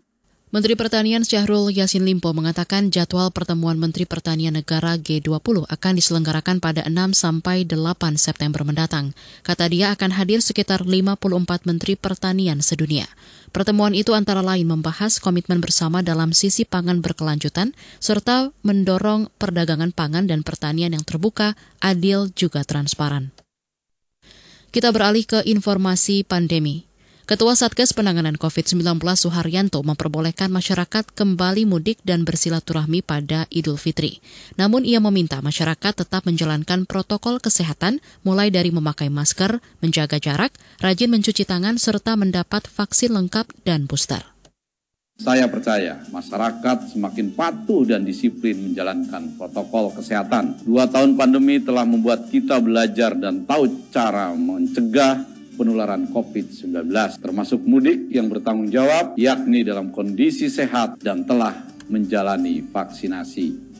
Menteri 0.52 0.76
Pertanian 0.76 1.24
Syahrul 1.24 1.72
Yasin 1.72 2.04
Limpo 2.04 2.28
mengatakan 2.36 2.92
jadwal 2.92 3.32
pertemuan 3.32 3.80
Menteri 3.80 4.04
Pertanian 4.04 4.52
Negara 4.52 5.00
G20 5.00 5.64
akan 5.64 5.92
diselenggarakan 5.96 6.60
pada 6.60 6.84
6 6.84 6.92
sampai 7.16 7.64
8 7.64 8.20
September 8.20 8.60
mendatang. 8.60 9.16
Kata 9.40 9.64
dia 9.72 9.96
akan 9.96 10.12
hadir 10.12 10.44
sekitar 10.44 10.84
54 10.84 11.64
Menteri 11.64 11.96
Pertanian 11.96 12.60
sedunia. 12.60 13.08
Pertemuan 13.48 13.96
itu 13.96 14.12
antara 14.12 14.44
lain 14.44 14.68
membahas 14.68 15.24
komitmen 15.24 15.64
bersama 15.64 16.04
dalam 16.04 16.36
sisi 16.36 16.68
pangan 16.68 17.00
berkelanjutan, 17.00 17.72
serta 17.96 18.52
mendorong 18.60 19.32
perdagangan 19.40 19.96
pangan 19.96 20.28
dan 20.28 20.44
pertanian 20.44 20.92
yang 20.92 21.04
terbuka, 21.08 21.56
adil, 21.80 22.28
juga 22.36 22.60
transparan. 22.60 23.32
Kita 24.68 24.92
beralih 24.92 25.24
ke 25.24 25.48
informasi 25.48 26.28
pandemi. 26.28 26.91
Ketua 27.22 27.54
Satgas 27.54 27.94
Penanganan 27.94 28.34
COVID-19 28.34 28.98
Suharyanto 29.14 29.78
memperbolehkan 29.86 30.50
masyarakat 30.50 31.14
kembali 31.14 31.70
mudik 31.70 32.02
dan 32.02 32.26
bersilaturahmi 32.26 32.98
pada 32.98 33.46
Idul 33.46 33.78
Fitri. 33.78 34.18
Namun 34.58 34.82
ia 34.82 34.98
meminta 34.98 35.38
masyarakat 35.38 36.02
tetap 36.02 36.26
menjalankan 36.26 36.82
protokol 36.82 37.38
kesehatan 37.38 38.02
mulai 38.26 38.50
dari 38.50 38.74
memakai 38.74 39.06
masker, 39.06 39.62
menjaga 39.78 40.18
jarak, 40.18 40.50
rajin 40.82 41.14
mencuci 41.14 41.46
tangan, 41.46 41.78
serta 41.78 42.18
mendapat 42.18 42.66
vaksin 42.66 43.14
lengkap 43.14 43.46
dan 43.62 43.86
booster. 43.86 44.26
Saya 45.22 45.46
percaya 45.46 46.02
masyarakat 46.10 46.90
semakin 46.90 47.38
patuh 47.38 47.86
dan 47.86 48.02
disiplin 48.02 48.58
menjalankan 48.58 49.38
protokol 49.38 49.94
kesehatan. 49.94 50.58
Dua 50.66 50.90
tahun 50.90 51.14
pandemi 51.14 51.62
telah 51.62 51.86
membuat 51.86 52.26
kita 52.34 52.58
belajar 52.58 53.14
dan 53.14 53.46
tahu 53.46 53.70
cara 53.94 54.34
mencegah 54.34 55.31
penularan 55.62 56.10
COVID-19, 56.10 56.90
termasuk 57.22 57.62
mudik 57.62 58.10
yang 58.10 58.26
bertanggung 58.26 58.66
jawab, 58.66 59.14
yakni 59.14 59.62
dalam 59.62 59.94
kondisi 59.94 60.50
sehat 60.50 60.98
dan 60.98 61.22
telah 61.22 61.54
menjalani 61.86 62.66
vaksinasi. 62.66 63.70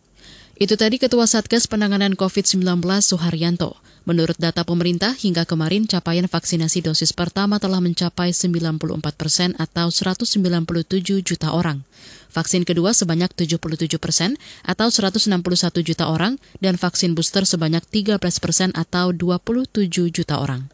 Itu 0.63 0.79
tadi 0.79 1.03
Ketua 1.03 1.27
Satgas 1.27 1.67
Penanganan 1.67 2.15
COVID-19 2.15 2.87
Suharyanto. 3.03 3.83
Menurut 4.07 4.39
data 4.39 4.63
pemerintah, 4.63 5.15
hingga 5.15 5.43
kemarin 5.43 5.91
capaian 5.91 6.27
vaksinasi 6.31 6.87
dosis 6.87 7.11
pertama 7.11 7.59
telah 7.59 7.83
mencapai 7.83 8.31
94 8.31 8.79
persen 9.19 9.55
atau 9.59 9.91
197 9.91 11.23
juta 11.23 11.51
orang. 11.51 11.83
Vaksin 12.31 12.63
kedua 12.67 12.95
sebanyak 12.95 13.31
77 13.35 13.99
persen 13.99 14.39
atau 14.67 14.91
161 14.91 15.83
juta 15.83 16.11
orang, 16.11 16.39
dan 16.59 16.79
vaksin 16.79 17.15
booster 17.15 17.47
sebanyak 17.47 17.83
13 17.91 18.19
persen 18.43 18.71
atau 18.75 19.15
27 19.15 20.11
juta 20.11 20.39
orang. 20.39 20.71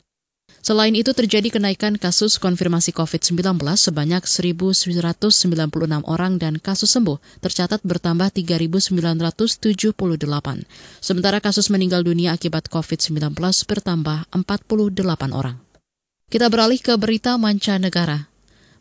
Selain 0.69 0.93
itu 0.93 1.17
terjadi 1.17 1.49
kenaikan 1.49 1.97
kasus 1.97 2.37
konfirmasi 2.37 2.93
COVID-19 2.93 3.57
sebanyak 3.73 4.21
1.996 4.29 4.85
orang 6.05 6.37
dan 6.37 6.61
kasus 6.61 6.93
sembuh 6.93 7.17
tercatat 7.41 7.81
bertambah 7.89 8.29
3.978. 8.37 8.93
Sementara 11.01 11.41
kasus 11.41 11.73
meninggal 11.73 12.05
dunia 12.05 12.37
akibat 12.37 12.69
COVID-19 12.69 13.33
bertambah 13.65 14.29
48 14.29 15.33
orang. 15.33 15.57
Kita 16.29 16.53
beralih 16.53 16.85
ke 16.85 16.93
berita 17.01 17.41
mancanegara. 17.41 18.28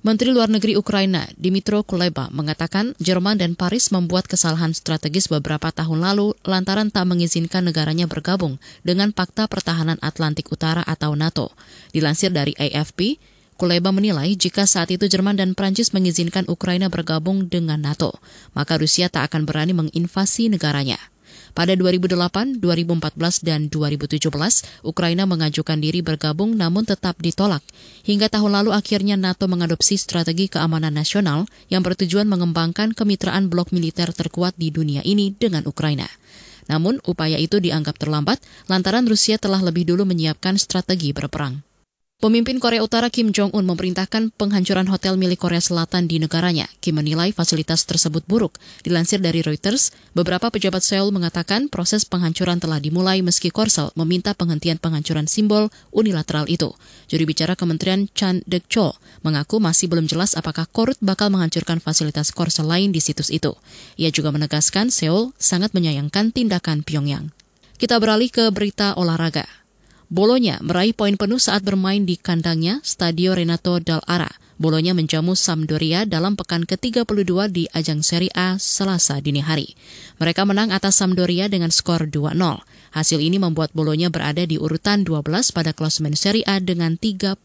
Menteri 0.08 0.32
Luar 0.32 0.48
Negeri 0.48 0.80
Ukraina, 0.80 1.28
Dimitro 1.36 1.84
Kuleba, 1.84 2.32
mengatakan 2.32 2.96
Jerman 2.96 3.44
dan 3.44 3.60
Paris 3.60 3.92
membuat 3.92 4.24
kesalahan 4.24 4.72
strategis 4.72 5.28
beberapa 5.28 5.68
tahun 5.68 6.00
lalu 6.00 6.32
lantaran 6.48 6.88
tak 6.88 7.12
mengizinkan 7.12 7.68
negaranya 7.68 8.08
bergabung 8.08 8.56
dengan 8.88 9.12
Pakta 9.12 9.52
Pertahanan 9.52 10.00
Atlantik 10.00 10.48
Utara 10.48 10.80
atau 10.88 11.12
NATO. 11.12 11.52
Dilansir 11.92 12.32
dari 12.32 12.56
AFP, 12.56 13.20
Kuleba 13.60 13.92
menilai 13.92 14.32
jika 14.40 14.64
saat 14.64 14.96
itu 14.96 15.12
Jerman 15.12 15.36
dan 15.36 15.60
Prancis 15.60 15.92
mengizinkan 15.92 16.48
Ukraina 16.48 16.88
bergabung 16.88 17.52
dengan 17.52 17.84
NATO, 17.84 18.16
maka 18.56 18.80
Rusia 18.80 19.12
tak 19.12 19.28
akan 19.36 19.44
berani 19.44 19.76
menginvasi 19.76 20.48
negaranya. 20.48 21.04
Pada 21.58 21.74
2008, 21.74 22.62
2014, 22.62 23.42
dan 23.42 23.66
2017, 23.66 24.30
Ukraina 24.86 25.26
mengajukan 25.26 25.82
diri 25.82 26.06
bergabung 26.06 26.54
namun 26.54 26.86
tetap 26.86 27.18
ditolak. 27.18 27.66
Hingga 28.06 28.30
tahun 28.30 28.62
lalu 28.62 28.78
akhirnya 28.78 29.18
NATO 29.18 29.50
mengadopsi 29.50 29.98
strategi 29.98 30.54
keamanan 30.54 30.94
nasional 30.94 31.50
yang 31.74 31.82
bertujuan 31.82 32.30
mengembangkan 32.30 32.94
kemitraan 32.94 33.50
blok 33.50 33.74
militer 33.74 34.14
terkuat 34.14 34.54
di 34.54 34.70
dunia 34.70 35.02
ini 35.02 35.34
dengan 35.34 35.66
Ukraina. 35.66 36.06
Namun, 36.70 37.02
upaya 37.10 37.42
itu 37.42 37.58
dianggap 37.58 37.98
terlambat 37.98 38.38
lantaran 38.70 39.10
Rusia 39.10 39.42
telah 39.42 39.66
lebih 39.66 39.90
dulu 39.90 40.06
menyiapkan 40.06 40.62
strategi 40.62 41.10
berperang. 41.10 41.67
Pemimpin 42.18 42.58
Korea 42.58 42.82
Utara 42.82 43.14
Kim 43.14 43.30
Jong-un 43.30 43.62
memerintahkan 43.62 44.34
penghancuran 44.34 44.90
hotel 44.90 45.22
milik 45.22 45.38
Korea 45.38 45.62
Selatan 45.62 46.10
di 46.10 46.18
negaranya. 46.18 46.66
Kim 46.82 46.98
menilai 46.98 47.30
fasilitas 47.30 47.86
tersebut 47.86 48.26
buruk. 48.26 48.58
Dilansir 48.82 49.22
dari 49.22 49.46
Reuters, 49.46 49.94
beberapa 50.18 50.50
pejabat 50.50 50.82
Seoul 50.82 51.14
mengatakan 51.14 51.70
proses 51.70 52.10
penghancuran 52.10 52.58
telah 52.58 52.82
dimulai 52.82 53.22
meski 53.22 53.54
Korsel 53.54 53.94
meminta 53.94 54.34
penghentian 54.34 54.82
penghancuran 54.82 55.30
simbol 55.30 55.70
unilateral 55.94 56.50
itu. 56.50 56.74
Juri 57.06 57.30
bicara 57.30 57.54
Kementerian 57.54 58.10
Chan 58.18 58.42
Dek-cho 58.50 58.98
mengaku 59.22 59.62
masih 59.62 59.86
belum 59.86 60.10
jelas 60.10 60.34
apakah 60.34 60.66
Korut 60.66 60.98
bakal 61.06 61.30
menghancurkan 61.30 61.78
fasilitas 61.78 62.34
Korsel 62.34 62.66
lain 62.66 62.90
di 62.90 62.98
situs 62.98 63.30
itu. 63.30 63.54
Ia 63.94 64.10
juga 64.10 64.34
menegaskan 64.34 64.90
Seoul 64.90 65.38
sangat 65.38 65.78
menyayangkan 65.78 66.34
tindakan 66.34 66.82
Pyongyang. 66.82 67.30
Kita 67.78 68.02
beralih 68.02 68.34
ke 68.34 68.50
berita 68.50 68.98
olahraga. 68.98 69.46
Bolonya 70.08 70.56
meraih 70.64 70.96
poin 70.96 71.20
penuh 71.20 71.36
saat 71.36 71.68
bermain 71.68 72.00
di 72.08 72.16
kandangnya 72.16 72.80
Stadio 72.80 73.36
Renato 73.36 73.76
Dal 73.84 74.00
Ara. 74.08 74.32
Bolonya 74.56 74.96
menjamu 74.96 75.36
Sampdoria 75.36 76.08
dalam 76.08 76.40
pekan 76.40 76.64
ke-32 76.64 77.32
di 77.52 77.68
ajang 77.76 78.00
Serie 78.00 78.32
A 78.32 78.56
Selasa 78.56 79.20
dini 79.20 79.44
hari. 79.44 79.76
Mereka 80.24 80.48
menang 80.48 80.72
atas 80.72 81.04
Sampdoria 81.04 81.52
dengan 81.52 81.76
skor 81.76 82.08
2-0. 82.08 82.40
Hasil 82.96 83.20
ini 83.20 83.36
membuat 83.36 83.76
Bolonya 83.76 84.08
berada 84.08 84.48
di 84.48 84.56
urutan 84.56 85.04
12 85.04 85.52
pada 85.52 85.76
klasemen 85.76 86.16
Serie 86.16 86.48
A 86.48 86.64
dengan 86.64 86.96
37 86.96 87.44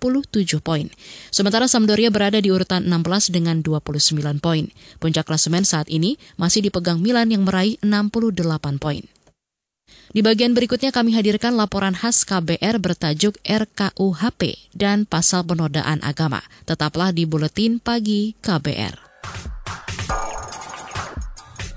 poin. 0.63 0.87
Sementara 1.35 1.67
Sampdoria 1.67 2.15
berada 2.15 2.39
di 2.39 2.55
urutan 2.55 2.87
16 2.87 3.35
dengan 3.35 3.59
29 3.59 4.39
poin. 4.39 4.71
Puncak 5.03 5.27
klasemen 5.27 5.67
saat 5.67 5.91
ini 5.91 6.15
masih 6.39 6.63
dipegang 6.63 7.03
Milan 7.03 7.35
yang 7.35 7.43
meraih 7.43 7.75
68 7.83 8.79
poin. 8.79 9.03
Di 10.13 10.21
bagian 10.21 10.53
berikutnya 10.53 10.93
kami 10.93 11.17
hadirkan 11.17 11.57
laporan 11.57 11.97
khas 11.97 12.29
KBR 12.29 12.77
bertajuk 12.77 13.41
RKUHP 13.49 14.69
dan 14.77 15.09
pasal 15.09 15.41
penodaan 15.41 16.05
agama. 16.05 16.45
Tetaplah 16.69 17.17
di 17.17 17.25
Buletin 17.25 17.81
Pagi 17.81 18.37
KBR. 18.45 19.09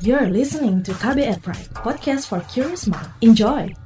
You're 0.03 0.27
listening 0.27 0.83
to 0.83 0.91
KBR 0.99 1.39
Pride, 1.39 1.71
podcast 1.79 2.27
for 2.27 2.43
curious 2.51 2.85
mind. 2.91 3.07
Enjoy! 3.23 3.84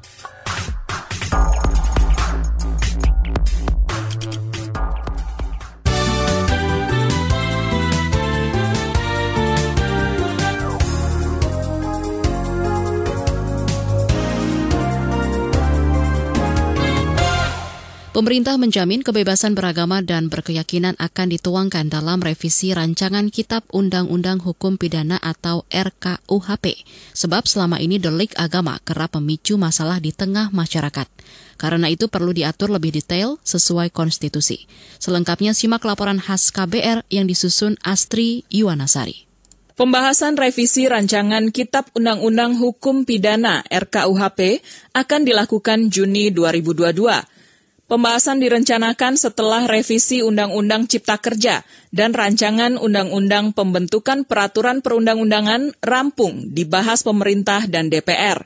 Pemerintah 18.19 18.59
menjamin 18.59 18.99
kebebasan 18.99 19.55
beragama 19.55 20.03
dan 20.03 20.27
berkeyakinan 20.27 20.99
akan 20.99 21.39
dituangkan 21.39 21.87
dalam 21.87 22.19
revisi 22.19 22.75
rancangan 22.75 23.31
Kitab 23.31 23.63
Undang-Undang 23.71 24.43
Hukum 24.43 24.75
Pidana 24.75 25.15
atau 25.23 25.63
RKUHP, 25.71 26.83
sebab 27.15 27.47
selama 27.47 27.79
ini 27.79 27.95
delik 27.95 28.35
agama 28.35 28.75
kerap 28.83 29.15
memicu 29.15 29.55
masalah 29.55 30.03
di 30.03 30.11
tengah 30.11 30.51
masyarakat. 30.51 31.07
Karena 31.55 31.87
itu 31.87 32.11
perlu 32.11 32.35
diatur 32.35 32.75
lebih 32.75 32.91
detail 32.91 33.39
sesuai 33.39 33.87
konstitusi. 33.95 34.67
Selengkapnya 34.99 35.55
simak 35.55 35.87
laporan 35.87 36.19
khas 36.19 36.51
KBR 36.51 37.07
yang 37.07 37.23
disusun 37.23 37.79
Astri 37.87 38.43
Yuwanasari. 38.51 39.31
Pembahasan 39.79 40.35
revisi 40.35 40.91
rancangan 40.91 41.55
Kitab 41.55 41.87
Undang-Undang 41.95 42.59
Hukum 42.59 43.07
Pidana 43.07 43.63
RKUHP 43.63 44.59
akan 44.91 45.21
dilakukan 45.23 45.87
Juni 45.87 46.35
2022. 46.35 47.38
Pembahasan 47.89 48.37
direncanakan 48.37 49.17
setelah 49.17 49.65
revisi 49.65 50.21
Undang-Undang 50.21 50.85
Cipta 50.85 51.17
Kerja 51.17 51.65
dan 51.89 52.13
rancangan 52.13 52.77
Undang-Undang 52.77 53.57
Pembentukan 53.57 54.29
Peraturan 54.29 54.85
Perundang-undangan 54.85 55.73
rampung 55.81 56.53
dibahas 56.53 57.01
pemerintah 57.01 57.65
dan 57.65 57.89
DPR. 57.89 58.45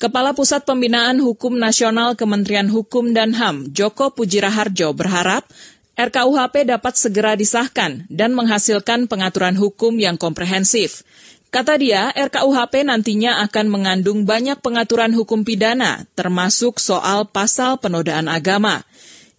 Kepala 0.00 0.32
Pusat 0.32 0.64
Pembinaan 0.64 1.20
Hukum 1.20 1.60
Nasional 1.60 2.16
Kementerian 2.16 2.72
Hukum 2.72 3.12
dan 3.12 3.36
HAM, 3.36 3.76
Joko 3.76 4.08
Pujiraharjo 4.08 4.96
berharap 4.96 5.44
RKUHP 5.92 6.72
dapat 6.72 6.96
segera 6.96 7.36
disahkan 7.36 8.08
dan 8.08 8.32
menghasilkan 8.32 9.04
pengaturan 9.04 9.58
hukum 9.60 10.00
yang 10.00 10.16
komprehensif. 10.16 11.04
Kata 11.48 11.80
dia, 11.80 12.12
RKUHP 12.12 12.84
nantinya 12.84 13.40
akan 13.48 13.72
mengandung 13.72 14.28
banyak 14.28 14.60
pengaturan 14.60 15.16
hukum 15.16 15.48
pidana, 15.48 16.04
termasuk 16.12 16.76
soal 16.76 17.24
pasal 17.24 17.80
penodaan 17.80 18.28
agama. 18.28 18.84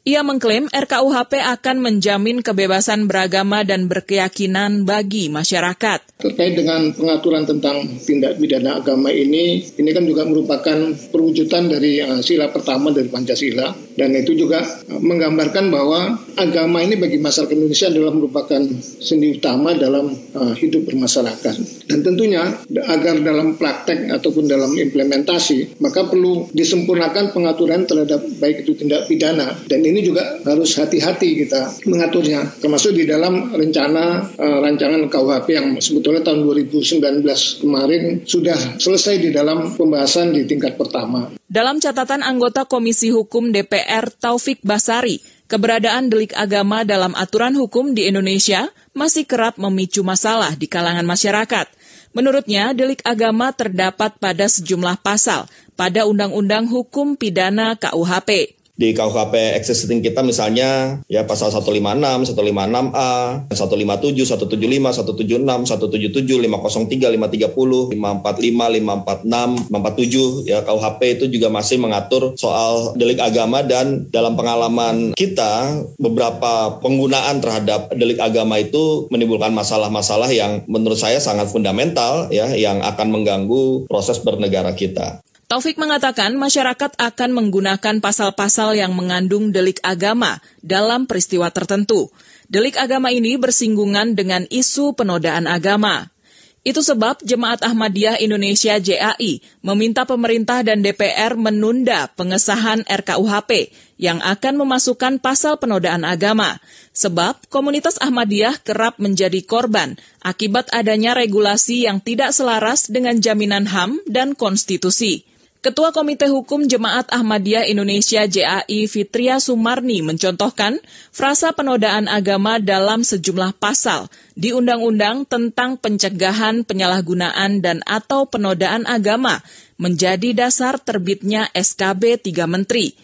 Ia 0.09 0.25
mengklaim 0.25 0.65
RKUHP 0.73 1.37
akan 1.37 1.85
menjamin 1.85 2.41
kebebasan 2.41 3.05
beragama 3.05 3.61
dan 3.61 3.85
berkeyakinan 3.85 4.89
bagi 4.89 5.29
masyarakat. 5.29 6.17
Terkait 6.17 6.57
dengan 6.57 6.89
pengaturan 6.97 7.45
tentang 7.45 7.85
tindak 8.01 8.41
pidana 8.41 8.81
agama 8.81 9.13
ini, 9.13 9.61
ini 9.77 9.89
kan 9.93 10.09
juga 10.09 10.25
merupakan 10.25 10.89
perwujudan 11.13 11.69
dari 11.69 12.01
uh, 12.01 12.25
sila 12.25 12.49
pertama 12.49 12.89
dari 12.89 13.05
Pancasila 13.05 13.69
dan 13.99 14.15
itu 14.15 14.31
juga 14.31 14.63
uh, 14.63 15.01
menggambarkan 15.03 15.67
bahwa 15.67 16.15
agama 16.39 16.79
ini 16.79 16.95
bagi 16.95 17.19
masyarakat 17.19 17.51
Indonesia 17.51 17.91
adalah 17.91 18.15
merupakan 18.15 18.61
sendi 19.03 19.35
utama 19.35 19.75
dalam 19.75 20.15
uh, 20.15 20.55
hidup 20.55 20.87
bermasyarakat. 20.87 21.55
Dan 21.91 21.99
tentunya 21.99 22.47
agar 22.87 23.19
dalam 23.19 23.59
praktek 23.59 24.07
ataupun 24.07 24.47
dalam 24.47 24.71
implementasi 24.71 25.83
maka 25.83 26.07
perlu 26.07 26.47
disempurnakan 26.55 27.35
pengaturan 27.35 27.83
terhadap 27.83 28.23
baik 28.39 28.63
itu 28.63 28.79
tindak 28.79 29.09
pidana 29.11 29.51
dan 29.67 29.83
ini 29.83 29.99
juga 29.99 30.39
harus 30.47 30.79
hati-hati 30.79 31.43
kita 31.43 31.83
mengaturnya 31.89 32.45
termasuk 32.63 32.95
di 32.95 33.03
dalam 33.03 33.51
rencana 33.51 34.31
uh, 34.39 34.57
rancangan 34.63 35.09
KUHP 35.11 35.47
yang 35.51 35.67
sebetulnya 35.81 36.23
tahun 36.23 36.45
2019 36.45 37.25
kemarin 37.59 38.23
sudah 38.23 38.79
selesai 38.79 39.19
di 39.19 39.29
dalam 39.33 39.73
pembahasan 39.73 40.31
di 40.31 40.45
tingkat 40.45 40.77
pertama. 40.77 41.38
Dalam 41.49 41.81
catatan 41.81 42.21
anggota 42.21 42.69
Komisi 42.69 43.09
Hukum 43.09 43.49
DPR 43.49 44.13
Taufik 44.13 44.61
Basari, 44.61 45.17
keberadaan 45.49 46.05
delik 46.05 46.29
agama 46.37 46.85
dalam 46.85 47.17
aturan 47.17 47.57
hukum 47.57 47.97
di 47.97 48.05
Indonesia 48.05 48.69
masih 48.93 49.25
kerap 49.25 49.57
memicu 49.57 50.05
masalah 50.05 50.53
di 50.53 50.69
kalangan 50.69 51.09
masyarakat. 51.09 51.65
Menurutnya, 52.13 52.77
delik 52.77 53.01
agama 53.01 53.49
terdapat 53.49 54.13
pada 54.21 54.45
sejumlah 54.45 55.01
pasal 55.01 55.49
pada 55.73 56.05
Undang-Undang 56.05 56.69
Hukum 56.69 57.17
Pidana 57.17 57.73
KUHP 57.81 58.58
di 58.79 58.95
KUHP 58.95 59.59
existing 59.59 59.99
kita 59.99 60.23
misalnya 60.23 61.03
ya 61.11 61.27
pasal 61.27 61.51
156, 61.51 62.31
156A, 62.31 63.51
157, 63.51 64.23
175, 64.23 65.03
176, 65.03 65.67
177, 65.67 66.47
503, 66.47 67.19
530, 67.19 67.91
545, 67.91 68.79
546, 68.79 69.67
547 69.67 70.47
ya 70.47 70.63
KUHP 70.63 71.01
itu 71.19 71.25
juga 71.27 71.51
masih 71.51 71.75
mengatur 71.83 72.39
soal 72.39 72.95
delik 72.95 73.19
agama 73.19 73.59
dan 73.67 74.07
dalam 74.15 74.39
pengalaman 74.39 75.11
kita 75.11 75.83
beberapa 75.99 76.79
penggunaan 76.79 77.43
terhadap 77.43 77.91
delik 77.91 78.23
agama 78.23 78.63
itu 78.63 79.11
menimbulkan 79.11 79.51
masalah-masalah 79.51 80.31
yang 80.31 80.63
menurut 80.71 80.95
saya 80.95 81.19
sangat 81.19 81.51
fundamental 81.51 82.31
ya 82.31 82.47
yang 82.55 82.79
akan 82.79 83.11
mengganggu 83.11 83.91
proses 83.91 84.23
bernegara 84.23 84.71
kita. 84.71 85.19
Taufik 85.49 85.81
mengatakan 85.81 86.37
masyarakat 86.37 86.93
akan 86.93 87.29
menggunakan 87.33 87.97
pasal-pasal 88.05 88.77
yang 88.77 88.93
mengandung 88.93 89.49
delik 89.49 89.81
agama 89.81 90.37
dalam 90.61 91.09
peristiwa 91.09 91.49
tertentu. 91.49 92.13
Delik 92.45 92.77
agama 92.77 93.09
ini 93.09 93.33
bersinggungan 93.33 94.13
dengan 94.13 94.45
isu 94.53 94.93
penodaan 94.93 95.49
agama. 95.49 96.13
Itu 96.61 96.85
sebab 96.85 97.25
Jemaat 97.25 97.65
Ahmadiyah 97.65 98.21
Indonesia 98.21 98.77
JAI 98.77 99.41
meminta 99.65 100.05
pemerintah 100.05 100.61
dan 100.61 100.85
DPR 100.85 101.33
menunda 101.33 102.13
pengesahan 102.13 102.85
RKUHP 102.85 103.73
yang 103.97 104.21
akan 104.21 104.53
memasukkan 104.53 105.17
pasal 105.17 105.57
penodaan 105.57 106.05
agama. 106.05 106.61
Sebab 106.93 107.49
komunitas 107.49 107.97
Ahmadiyah 107.97 108.61
kerap 108.61 109.01
menjadi 109.01 109.41
korban 109.41 109.97
akibat 110.21 110.69
adanya 110.69 111.17
regulasi 111.17 111.89
yang 111.89 112.05
tidak 112.05 112.37
selaras 112.37 112.85
dengan 112.85 113.17
jaminan 113.17 113.65
HAM 113.65 113.97
dan 114.05 114.37
konstitusi. 114.37 115.28
Ketua 115.59 115.91
Komite 115.91 116.23
Hukum 116.31 116.71
Jemaat 116.71 117.11
Ahmadiyah 117.11 117.67
Indonesia 117.67 118.23
JAI 118.23 118.87
Fitria 118.87 119.43
Sumarni 119.43 119.99
mencontohkan 119.99 120.79
frasa 121.11 121.51
penodaan 121.51 122.07
agama 122.07 122.63
dalam 122.63 123.03
sejumlah 123.03 123.59
pasal 123.59 124.07
di 124.39 124.55
Undang-Undang 124.55 125.27
tentang 125.27 125.75
pencegahan 125.75 126.63
penyalahgunaan 126.63 127.59
dan 127.59 127.83
atau 127.83 128.23
penodaan 128.23 128.87
agama 128.87 129.43
menjadi 129.75 130.31
dasar 130.31 130.79
terbitnya 130.79 131.51
SKB 131.51 132.23
3 132.23 132.47
Menteri. 132.47 132.95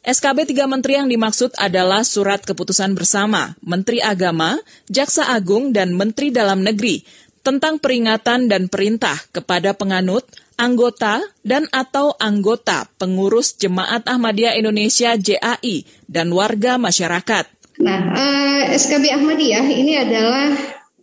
SKB 0.00 0.48
3 0.48 0.64
Menteri 0.64 0.96
yang 0.96 1.12
dimaksud 1.12 1.60
adalah 1.60 2.08
surat 2.08 2.40
keputusan 2.40 2.96
bersama 2.96 3.52
Menteri 3.60 4.00
Agama, 4.00 4.56
Jaksa 4.88 5.28
Agung, 5.28 5.76
dan 5.76 5.92
Menteri 5.92 6.32
Dalam 6.32 6.64
Negeri 6.64 7.04
tentang 7.42 7.78
peringatan 7.78 8.46
dan 8.50 8.66
perintah 8.66 9.16
kepada 9.30 9.74
penganut, 9.74 10.26
anggota 10.58 11.22
dan 11.46 11.70
atau 11.70 12.12
anggota 12.18 12.90
pengurus 12.98 13.54
Jemaat 13.56 14.04
Ahmadiyah 14.04 14.58
Indonesia 14.58 15.14
JAI 15.14 15.86
dan 16.10 16.34
warga 16.34 16.76
masyarakat. 16.76 17.46
Nah, 17.78 18.00
eh, 18.18 18.74
SKB 18.74 19.14
Ahmadiyah 19.14 19.66
ini 19.70 19.94
adalah 19.94 20.50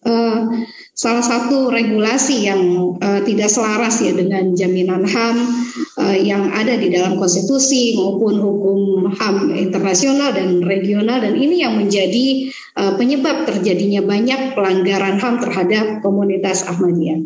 uh, 0.05 0.39
salah 0.95 1.25
satu 1.25 1.67
regulasi 1.67 2.47
yang 2.47 2.95
uh, 3.03 3.19
tidak 3.27 3.51
selaras 3.51 3.99
ya 3.99 4.15
dengan 4.15 4.55
jaminan 4.55 5.03
HAM 5.03 5.35
uh, 5.99 6.15
yang 6.15 6.55
ada 6.55 6.79
di 6.79 6.87
dalam 6.87 7.19
konstitusi 7.19 7.99
maupun 7.99 8.39
hukum 8.39 8.79
HAM 9.11 9.51
internasional 9.51 10.31
dan 10.31 10.63
regional 10.63 11.19
dan 11.19 11.35
ini 11.35 11.67
yang 11.67 11.75
menjadi 11.75 12.47
uh, 12.79 12.95
penyebab 12.95 13.43
terjadinya 13.43 14.07
banyak 14.07 14.55
pelanggaran 14.55 15.19
HAM 15.19 15.43
terhadap 15.43 15.99
komunitas 15.99 16.63
Ahmadiyah. 16.63 17.19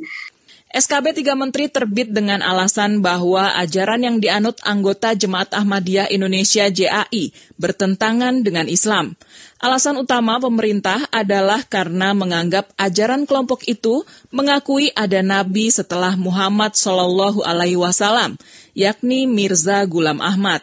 SKB 0.70 1.26
3 1.26 1.34
Menteri 1.34 1.66
terbit 1.66 2.14
dengan 2.14 2.46
alasan 2.46 3.02
bahwa 3.02 3.58
ajaran 3.58 4.06
yang 4.06 4.22
dianut 4.22 4.62
anggota 4.62 5.18
Jemaat 5.18 5.50
Ahmadiyah 5.50 6.14
Indonesia 6.14 6.70
JAI 6.70 7.34
bertentangan 7.58 8.46
dengan 8.46 8.70
Islam. 8.70 9.18
Alasan 9.58 9.98
utama 9.98 10.38
pemerintah 10.38 11.10
adalah 11.10 11.66
karena 11.66 12.14
menganggap 12.14 12.70
ajaran 12.78 13.26
kelompok 13.26 13.66
itu 13.66 14.06
mengakui 14.30 14.94
ada 14.94 15.26
nabi 15.26 15.74
setelah 15.74 16.14
Muhammad 16.14 16.78
Shallallahu 16.78 17.42
alaihi 17.42 17.74
wasallam, 17.74 18.38
yakni 18.78 19.26
Mirza 19.26 19.82
Gulam 19.90 20.22
Ahmad. 20.22 20.62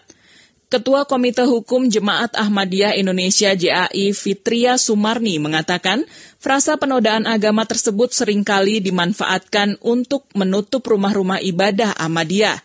Ketua 0.66 1.06
Komite 1.06 1.46
Hukum 1.46 1.86
Jemaat 1.86 2.34
Ahmadiyah 2.34 2.98
Indonesia 2.98 3.54
JAI 3.54 4.10
Fitria 4.10 4.74
Sumarni 4.74 5.38
mengatakan, 5.38 6.02
frasa 6.42 6.74
penodaan 6.74 7.22
agama 7.22 7.62
tersebut 7.62 8.10
sering 8.10 8.42
kali 8.42 8.82
dimanfaatkan 8.82 9.78
untuk 9.78 10.26
menutup 10.34 10.82
rumah-rumah 10.82 11.38
ibadah 11.38 11.94
Ahmadiyah. 11.94 12.58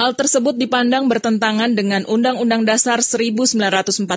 Hal 0.00 0.16
tersebut 0.16 0.56
dipandang 0.56 1.12
bertentangan 1.12 1.76
dengan 1.76 2.08
Undang-Undang 2.08 2.64
Dasar 2.64 3.04
1945 3.04 4.08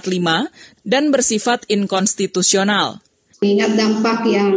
dan 0.88 1.12
bersifat 1.12 1.68
inkonstitusional. 1.68 3.04
Mengingat 3.44 3.76
dampak 3.76 4.24
yang 4.32 4.56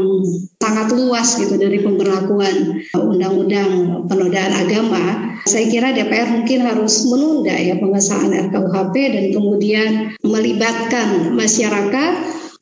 sangat 0.63 0.95
luas 0.95 1.35
gitu 1.39 1.59
dari 1.59 1.83
pemberlakuan 1.83 2.83
undang-undang 2.95 4.05
penodaan 4.07 4.55
agama, 4.55 5.35
saya 5.47 5.67
kira 5.67 5.91
DPR 5.91 6.31
mungkin 6.31 6.63
harus 6.63 7.07
menunda 7.11 7.57
ya 7.59 7.75
pengesahan 7.81 8.53
RKUHP 8.53 8.95
dan 8.95 9.25
kemudian 9.35 9.91
melibatkan 10.23 11.35
masyarakat 11.35 12.13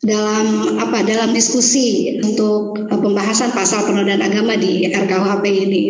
dalam 0.04 0.78
apa 0.78 1.02
dalam 1.02 1.32
diskusi 1.34 2.20
untuk 2.22 2.86
pembahasan 2.88 3.50
pasal 3.52 3.84
penodaan 3.88 4.22
agama 4.22 4.54
di 4.54 4.86
RKUHP 4.88 5.44
ini. 5.48 5.84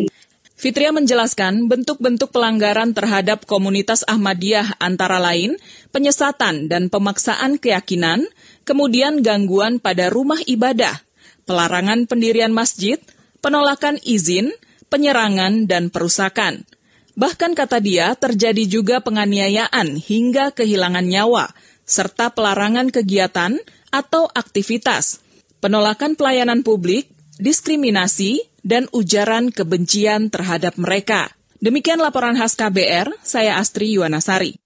Fitria 0.57 0.89
menjelaskan 0.89 1.69
bentuk-bentuk 1.69 2.33
pelanggaran 2.33 2.97
terhadap 2.97 3.45
komunitas 3.45 4.09
Ahmadiyah 4.09 4.81
antara 4.81 5.21
lain 5.21 5.61
penyesatan 5.93 6.73
dan 6.73 6.89
pemaksaan 6.89 7.61
keyakinan, 7.61 8.25
kemudian 8.67 9.23
gangguan 9.23 9.79
pada 9.79 10.11
rumah 10.11 10.43
ibadah, 10.43 11.07
pelarangan 11.47 12.11
pendirian 12.11 12.51
masjid, 12.51 12.99
penolakan 13.39 14.03
izin, 14.03 14.51
penyerangan, 14.91 15.71
dan 15.71 15.89
perusakan. 15.89 16.67
Bahkan 17.17 17.57
kata 17.57 17.81
dia 17.81 18.13
terjadi 18.19 18.67
juga 18.69 19.01
penganiayaan 19.01 19.97
hingga 19.97 20.53
kehilangan 20.53 21.07
nyawa, 21.07 21.55
serta 21.87 22.35
pelarangan 22.35 22.93
kegiatan 22.93 23.57
atau 23.89 24.29
aktivitas, 24.35 25.23
penolakan 25.63 26.19
pelayanan 26.19 26.61
publik, 26.61 27.09
diskriminasi, 27.41 28.45
dan 28.67 28.91
ujaran 28.91 29.55
kebencian 29.55 30.29
terhadap 30.29 30.75
mereka. 30.77 31.31
Demikian 31.63 32.03
laporan 32.03 32.37
khas 32.37 32.59
KBR, 32.59 33.15
saya 33.25 33.57
Astri 33.57 33.97
Yuwanasari. 33.97 34.66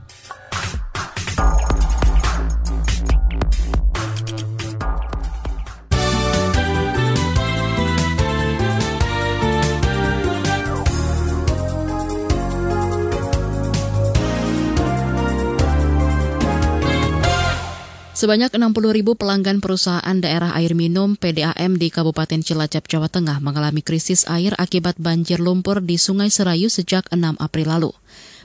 Sebanyak 18.21 18.53
60 18.53 18.93
ribu 18.93 19.17
pelanggan 19.17 19.65
perusahaan 19.65 20.13
daerah 20.13 20.53
air 20.53 20.77
minum 20.77 21.17
PDAM 21.17 21.81
di 21.81 21.89
Kabupaten 21.89 22.45
Cilacap, 22.45 22.85
Jawa 22.85 23.09
Tengah 23.09 23.41
mengalami 23.41 23.81
krisis 23.81 24.29
air 24.29 24.53
akibat 24.61 24.93
banjir 25.01 25.41
lumpur 25.41 25.81
di 25.81 25.97
Sungai 25.97 26.29
Serayu 26.29 26.69
sejak 26.69 27.09
6 27.09 27.17
April 27.17 27.65
lalu. 27.65 27.89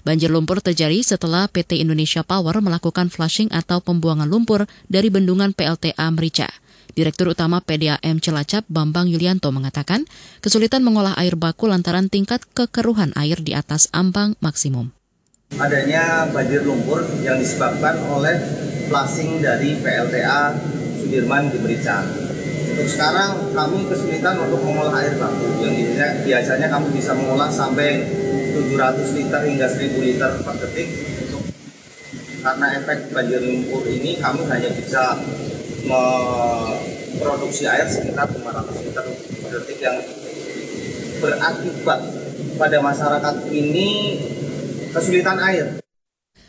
Banjir 0.01 0.33
lumpur 0.33 0.65
terjadi 0.65 0.97
setelah 1.05 1.45
PT 1.53 1.85
Indonesia 1.85 2.25
Power 2.25 2.57
melakukan 2.65 3.13
flushing 3.13 3.53
atau 3.53 3.85
pembuangan 3.85 4.25
lumpur 4.25 4.65
dari 4.89 5.13
bendungan 5.13 5.53
PLTA 5.53 6.09
Merica. 6.09 6.49
Direktur 6.97 7.37
Utama 7.37 7.61
PDAM 7.61 8.17
Cilacap 8.25 8.65
Bambang 8.73 9.13
Yulianto 9.13 9.53
mengatakan 9.53 10.09
kesulitan 10.41 10.89
mengolah 10.89 11.13
air 11.21 11.37
baku 11.37 11.69
lantaran 11.69 12.09
tingkat 12.09 12.49
kekeruhan 12.57 13.13
air 13.13 13.45
di 13.45 13.53
atas 13.53 13.93
ambang 13.93 14.41
maksimum. 14.41 14.97
Adanya 15.55 16.27
banjir 16.35 16.67
lumpur 16.67 17.07
yang 17.23 17.39
disebabkan 17.39 18.03
oleh 18.11 18.35
flushing 18.91 19.39
dari 19.39 19.79
PLTA 19.79 20.59
Sudirman 20.99 21.55
di 21.55 21.63
Merica. 21.63 22.03
Untuk 22.75 22.91
sekarang 22.91 23.55
kami 23.55 23.87
kesulitan 23.87 24.43
untuk 24.43 24.59
mengolah 24.67 24.99
air 24.99 25.15
baku 25.15 25.63
yang 25.63 25.79
biasanya 26.27 26.67
kami 26.67 26.99
bisa 26.99 27.15
mengolah 27.15 27.47
sampai 27.47 28.05
700 28.59 29.17
liter 29.17 29.41
hingga 29.47 29.71
1000 29.71 29.97
liter 30.03 30.31
per 30.43 30.55
detik. 30.67 30.89
Karena 32.43 32.67
efek 32.83 33.15
banjir 33.15 33.41
lumpur 33.41 33.87
ini 33.87 34.19
kami 34.19 34.43
hanya 34.51 34.71
bisa 34.75 35.15
memproduksi 35.87 37.65
air 37.71 37.87
sekitar 37.87 38.29
500 38.29 38.83
liter 38.83 39.05
per 39.15 39.51
detik 39.63 39.79
yang 39.79 39.97
berakibat 41.23 42.01
pada 42.61 42.79
masyarakat 42.85 43.37
ini 43.57 43.89
kesulitan 44.97 45.37
air. 45.45 45.85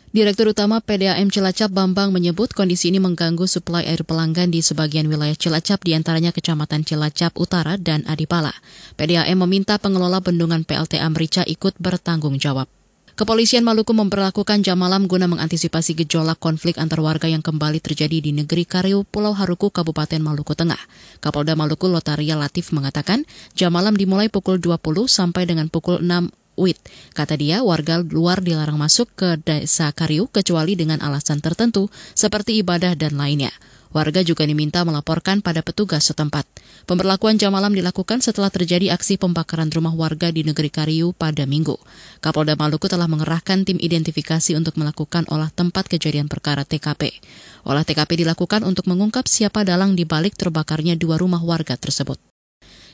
Direktur 0.08 0.56
Utama 0.56 0.80
PDAM 0.80 1.28
Cilacap 1.28 1.68
Bambang 1.68 2.16
menyebut 2.16 2.56
kondisi 2.56 2.88
ini 2.88 2.96
mengganggu 2.96 3.44
suplai 3.44 3.84
air 3.84 4.08
pelanggan 4.08 4.48
di 4.48 4.64
sebagian 4.64 5.04
wilayah 5.04 5.36
Cilacap 5.36 5.84
di 5.84 5.92
antaranya 5.92 6.32
Kecamatan 6.32 6.80
Cilacap 6.80 7.36
Utara 7.36 7.76
dan 7.76 8.08
Adipala. 8.08 8.56
PDAM 8.96 9.36
meminta 9.44 9.76
pengelola 9.76 10.24
bendungan 10.24 10.64
PLTA 10.64 11.04
Merica 11.12 11.44
ikut 11.44 11.76
bertanggung 11.76 12.40
jawab. 12.40 12.72
Kepolisian 13.18 13.66
Maluku 13.66 13.92
memperlakukan 13.92 14.62
jam 14.62 14.78
malam 14.78 15.10
guna 15.10 15.26
mengantisipasi 15.26 15.98
gejolak 15.98 16.38
konflik 16.38 16.78
antar 16.78 17.02
warga 17.02 17.26
yang 17.26 17.42
kembali 17.42 17.82
terjadi 17.82 18.22
di 18.22 18.30
negeri 18.30 18.62
Kariu, 18.62 19.02
Pulau 19.02 19.34
Haruku, 19.34 19.74
Kabupaten 19.74 20.22
Maluku 20.22 20.54
Tengah. 20.54 20.78
Kapolda 21.18 21.58
Maluku 21.58 21.90
Lotaria 21.90 22.38
Latif 22.38 22.70
mengatakan 22.70 23.26
jam 23.58 23.74
malam 23.74 23.98
dimulai 23.98 24.30
pukul 24.30 24.62
20 24.62 25.10
sampai 25.10 25.50
dengan 25.50 25.66
pukul 25.66 25.98
6 25.98 26.30
Wit. 26.58 26.82
Kata 27.14 27.38
dia, 27.38 27.62
warga 27.62 28.02
luar 28.02 28.42
dilarang 28.42 28.74
masuk 28.74 29.14
ke 29.14 29.38
desa 29.38 29.94
Kariu 29.94 30.26
kecuali 30.26 30.74
dengan 30.74 30.98
alasan 30.98 31.38
tertentu 31.38 31.86
seperti 32.18 32.58
ibadah 32.58 32.98
dan 32.98 33.14
lainnya. 33.14 33.54
Warga 33.88 34.20
juga 34.20 34.44
diminta 34.44 34.84
melaporkan 34.84 35.40
pada 35.40 35.64
petugas 35.64 36.04
setempat. 36.04 36.44
Pemberlakuan 36.84 37.40
jam 37.40 37.56
malam 37.56 37.72
dilakukan 37.72 38.20
setelah 38.20 38.52
terjadi 38.52 38.92
aksi 38.92 39.16
pembakaran 39.16 39.72
rumah 39.72 39.96
warga 39.96 40.28
di 40.28 40.44
negeri 40.44 40.68
Kariu 40.68 41.16
pada 41.16 41.48
minggu. 41.48 41.76
Kapolda 42.20 42.52
Maluku 42.52 42.84
telah 42.84 43.08
mengerahkan 43.08 43.64
tim 43.64 43.80
identifikasi 43.80 44.52
untuk 44.60 44.76
melakukan 44.76 45.24
olah 45.32 45.48
tempat 45.48 45.88
kejadian 45.88 46.28
perkara 46.28 46.68
TKP. 46.68 47.16
Olah 47.64 47.84
TKP 47.84 48.28
dilakukan 48.28 48.60
untuk 48.64 48.84
mengungkap 48.92 49.24
siapa 49.24 49.64
dalang 49.64 49.96
di 49.96 50.04
balik 50.04 50.36
terbakarnya 50.36 50.96
dua 50.96 51.16
rumah 51.16 51.40
warga 51.40 51.76
tersebut. 51.80 52.20